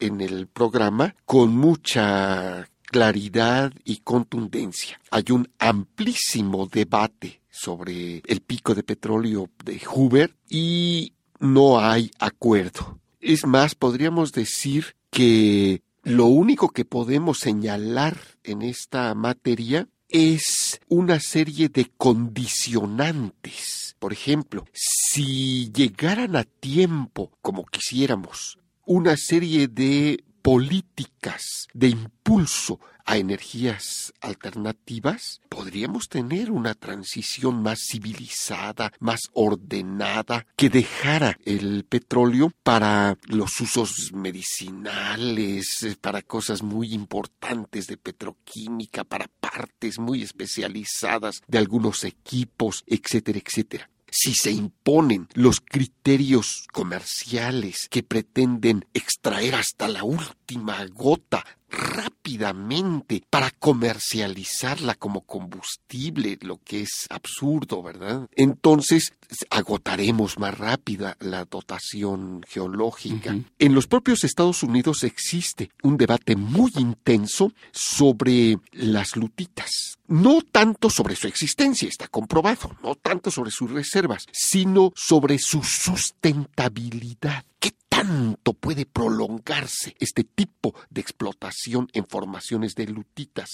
en 0.01 0.21
el 0.21 0.49
programa 0.49 1.15
con 1.27 1.55
mucha 1.55 2.69
claridad 2.87 3.73
y 3.85 3.99
contundencia. 3.99 5.01
Hay 5.13 5.27
un 5.31 5.49
amplísimo 5.61 6.67
debate 6.67 7.41
sobre 7.49 8.21
el 8.27 8.41
pico 8.41 8.75
de 8.75 8.83
petróleo 8.83 9.49
de 9.65 9.79
Hoover 9.79 10.35
y 10.51 11.13
no 11.41 11.81
hay 11.81 12.11
acuerdo. 12.19 12.99
Es 13.21 13.47
más, 13.47 13.75
podríamos 13.75 14.33
decir 14.33 14.97
que 15.11 15.83
lo 16.03 16.27
único 16.27 16.69
que 16.69 16.85
podemos 16.85 17.39
señalar 17.39 18.19
en 18.43 18.63
esta 18.63 19.15
materia 19.15 19.89
es 20.09 20.81
una 20.89 21.21
serie 21.21 21.69
de 21.69 21.91
condicionantes. 21.97 23.97
Por 23.99 24.13
ejemplo, 24.13 24.67
si 24.73 25.73
llegaran 25.73 26.37
a 26.37 26.45
tiempo, 26.45 27.31
como 27.41 27.65
quisiéramos, 27.65 28.59
una 28.85 29.17
serie 29.17 29.67
de 29.67 30.23
políticas 30.43 31.69
de 31.73 31.89
impulso 31.89 32.81
a 33.05 33.17
energías 33.17 34.13
alternativas, 34.21 35.41
podríamos 35.49 36.09
tener 36.09 36.51
una 36.51 36.75
transición 36.75 37.63
más 37.63 37.81
civilizada, 37.91 38.93
más 39.01 39.21
ordenada, 39.33 40.47
que 40.57 40.71
dejara 40.71 41.39
el 41.45 41.85
petróleo 41.85 42.53
para 42.63 43.19
los 43.27 43.61
usos 43.61 44.13
medicinales, 44.13 45.97
para 46.01 46.23
cosas 46.23 46.63
muy 46.63 46.93
importantes 46.93 47.87
de 47.87 47.97
petroquímica, 47.97 49.05
para 49.05 49.29
partes 49.29 49.99
muy 49.99 50.23
especializadas 50.23 51.43
de 51.47 51.59
algunos 51.59 52.05
equipos, 52.05 52.85
etcétera, 52.87 53.39
etcétera. 53.45 53.91
Si 54.17 54.33
se 54.33 54.53
imponen 54.53 55.27
los 55.35 55.61
criterios 55.61 56.69
comerciales 56.73 57.89
que 57.91 58.05
pretenden 58.05 58.87
extraer 58.95 59.57
hasta 59.57 59.89
la 59.89 60.05
última 60.05 60.87
gota 60.87 61.45
rápidamente 61.75 63.23
para 63.29 63.51
comercializarla 63.51 64.95
como 64.95 65.23
combustible, 65.23 66.39
lo 66.41 66.59
que 66.59 66.83
es 66.83 67.07
absurdo, 67.11 67.83
¿verdad? 67.83 68.29
Entonces 68.35 69.13
agotaremos 69.51 70.39
más 70.39 70.57
rápida 70.57 71.17
la 71.21 71.45
dotación 71.45 72.43
geológica. 72.49 73.37
En 73.59 73.75
los 73.75 73.87
propios 73.87 74.25
Estados 74.25 74.63
Unidos 74.63 75.05
existe 75.05 75.71
un 75.83 75.97
debate 75.97 76.37
muy 76.37 76.73
intenso 76.77 77.53
sobre 77.73 78.59
las 78.73 79.17
lutitas. 79.17 79.99
No 80.07 80.43
tanto 80.43 80.91
sobre 80.91 81.17
su 81.17 81.27
existencia, 81.29 81.89
está 81.89 82.09
comprobado, 82.09 82.77
no 82.83 82.95
tanto 82.95 83.31
sobre 83.31 83.51
sus 83.51 83.71
reservas, 83.71 84.27
sino 84.33 84.93
sobre 84.95 85.39
su 85.39 85.63
sustentabilidad. 85.63 87.45
¿Qué 87.59 87.73
tanto 88.05 88.53
puede 88.53 88.85
prolongarse 88.85 89.97
este 89.99 90.25
tipo 90.25 90.75
de 90.91 91.01
explotación 91.01 91.89
en 91.93 92.07
formaciones 92.07 92.75
de 92.75 92.87
lutitas? 92.87 93.49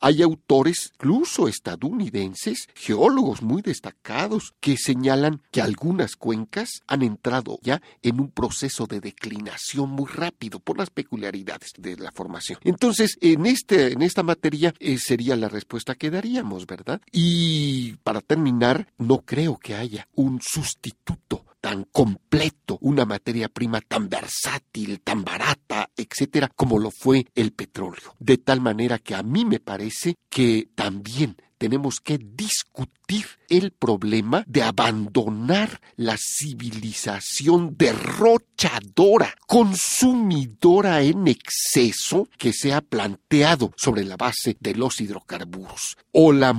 Hay 0.00 0.22
autores, 0.22 0.92
incluso 0.94 1.48
estadounidenses, 1.48 2.68
geólogos 2.74 3.40
muy 3.42 3.62
destacados, 3.62 4.52
que 4.60 4.76
señalan 4.76 5.40
que 5.50 5.62
algunas 5.62 6.16
cuencas 6.16 6.82
han 6.86 7.02
entrado 7.02 7.58
ya 7.62 7.80
en 8.02 8.20
un 8.20 8.30
proceso 8.30 8.86
de 8.86 9.00
declinación 9.00 9.90
muy 9.90 10.06
rápido 10.06 10.60
por 10.60 10.76
las 10.78 10.90
peculiaridades 10.90 11.72
de 11.78 11.96
la 11.96 12.12
formación. 12.12 12.58
Entonces, 12.64 13.16
en, 13.20 13.46
este, 13.46 13.92
en 13.92 14.02
esta 14.02 14.22
materia 14.22 14.74
eh, 14.80 14.98
sería 14.98 15.34
la 15.36 15.48
respuesta 15.48 15.94
que 15.94 16.10
daríamos, 16.10 16.66
¿verdad? 16.66 17.00
Y 17.10 17.94
para 18.02 18.20
terminar, 18.20 18.88
no 18.98 19.20
creo 19.20 19.56
que 19.56 19.74
haya 19.74 20.08
un 20.14 20.40
sustituto 20.42 21.44
tan 21.64 21.84
completo, 21.84 22.76
una 22.82 23.06
materia 23.06 23.48
prima 23.48 23.80
tan 23.80 24.10
versátil, 24.10 25.00
tan 25.00 25.24
barata, 25.24 25.88
etcétera, 25.96 26.52
como 26.54 26.78
lo 26.78 26.90
fue 26.90 27.26
el 27.34 27.52
petróleo. 27.52 28.14
De 28.18 28.36
tal 28.36 28.60
manera 28.60 28.98
que 28.98 29.14
a 29.14 29.22
mí 29.22 29.46
me 29.46 29.60
parece 29.60 30.14
que 30.28 30.68
también 30.74 31.38
tenemos 31.56 32.00
que 32.00 32.18
discutir 32.18 33.24
el 33.48 33.70
problema 33.70 34.44
de 34.46 34.62
abandonar 34.62 35.80
la 35.96 36.16
civilización 36.18 37.76
derrochadora, 37.78 39.34
consumidora 39.46 41.00
en 41.00 41.26
exceso 41.28 42.28
que 42.36 42.52
se 42.52 42.74
ha 42.74 42.82
planteado 42.82 43.72
sobre 43.76 44.04
la 44.04 44.18
base 44.18 44.58
de 44.60 44.74
los 44.74 45.00
hidrocarburos. 45.00 45.96
O 46.12 46.32
la 46.32 46.52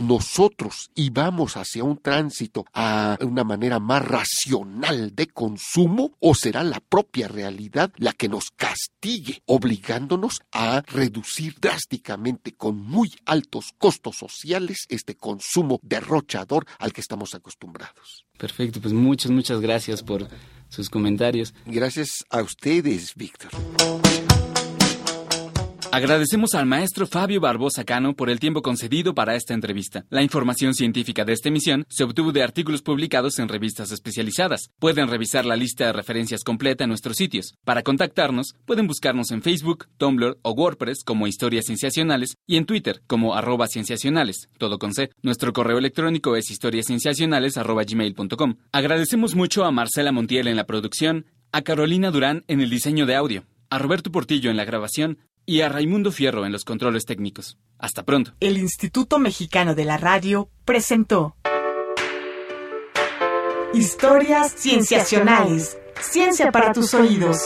nosotros 0.00 0.90
y 0.94 1.10
vamos 1.10 1.56
hacia 1.56 1.84
un 1.84 1.98
tránsito 1.98 2.64
a 2.72 3.18
una 3.20 3.44
manera 3.44 3.78
más 3.78 4.02
racional 4.02 5.14
de 5.14 5.26
consumo, 5.26 6.12
o 6.20 6.34
será 6.34 6.62
la 6.64 6.80
propia 6.80 7.28
realidad 7.28 7.92
la 7.96 8.12
que 8.12 8.28
nos 8.28 8.50
castigue, 8.50 9.42
obligándonos 9.46 10.40
a 10.52 10.82
reducir 10.86 11.56
drásticamente 11.60 12.52
con 12.52 12.78
muy 12.78 13.10
altos 13.26 13.72
costos 13.76 14.16
sociales 14.16 14.86
este 14.88 15.16
consumo 15.16 15.78
derrochador 15.82 16.66
al 16.78 16.92
que 16.92 17.02
estamos 17.02 17.34
acostumbrados. 17.34 18.24
Perfecto, 18.38 18.80
pues 18.80 18.94
muchas, 18.94 19.30
muchas 19.30 19.60
gracias 19.60 20.02
por 20.02 20.28
sus 20.68 20.88
comentarios. 20.88 21.52
Gracias 21.66 22.24
a 22.30 22.42
ustedes, 22.42 23.14
Víctor. 23.14 23.50
Agradecemos 25.94 26.54
al 26.54 26.64
maestro 26.64 27.06
Fabio 27.06 27.38
Barbosa 27.38 27.84
Cano 27.84 28.16
por 28.16 28.30
el 28.30 28.40
tiempo 28.40 28.62
concedido 28.62 29.14
para 29.14 29.36
esta 29.36 29.52
entrevista. 29.52 30.06
La 30.08 30.22
información 30.22 30.72
científica 30.72 31.26
de 31.26 31.34
esta 31.34 31.50
emisión 31.50 31.84
se 31.90 32.02
obtuvo 32.02 32.32
de 32.32 32.42
artículos 32.42 32.80
publicados 32.80 33.38
en 33.38 33.48
revistas 33.48 33.92
especializadas. 33.92 34.70
Pueden 34.78 35.08
revisar 35.08 35.44
la 35.44 35.54
lista 35.54 35.84
de 35.84 35.92
referencias 35.92 36.44
completa 36.44 36.84
en 36.84 36.88
nuestros 36.88 37.18
sitios. 37.18 37.56
Para 37.62 37.82
contactarnos, 37.82 38.54
pueden 38.64 38.86
buscarnos 38.86 39.32
en 39.32 39.42
Facebook, 39.42 39.86
Tumblr 39.98 40.38
o 40.40 40.52
WordPress 40.52 41.04
como 41.04 41.26
Historias 41.26 41.66
Cienciacionales 41.66 42.38
y 42.46 42.56
en 42.56 42.64
Twitter 42.64 43.02
como 43.06 43.34
arroba 43.34 43.66
cienciacionales, 43.66 44.48
todo 44.56 44.78
con 44.78 44.94
C. 44.94 45.10
Nuestro 45.20 45.52
correo 45.52 45.76
electrónico 45.76 46.36
es 46.36 46.50
historiascienciacionales.gmail.com. 46.50 48.54
Agradecemos 48.72 49.34
mucho 49.34 49.66
a 49.66 49.70
Marcela 49.70 50.10
Montiel 50.10 50.48
en 50.48 50.56
la 50.56 50.64
producción, 50.64 51.26
a 51.52 51.60
Carolina 51.60 52.10
Durán 52.10 52.44
en 52.48 52.62
el 52.62 52.70
diseño 52.70 53.04
de 53.04 53.14
audio, 53.14 53.44
a 53.68 53.78
Roberto 53.78 54.10
Portillo 54.10 54.50
en 54.50 54.56
la 54.56 54.64
grabación 54.64 55.18
y 55.46 55.60
a 55.60 55.68
Raimundo 55.68 56.12
Fierro 56.12 56.46
en 56.46 56.52
los 56.52 56.64
controles 56.64 57.04
técnicos. 57.04 57.58
Hasta 57.78 58.04
pronto. 58.04 58.32
El 58.40 58.58
Instituto 58.58 59.18
Mexicano 59.18 59.74
de 59.74 59.84
la 59.84 59.96
Radio 59.96 60.48
presentó 60.64 61.36
Historias 63.74 64.54
Cienciacionales. 64.54 65.78
Ciencia 66.00 66.52
para 66.52 66.72
tus 66.72 66.94
oídos. 66.94 67.38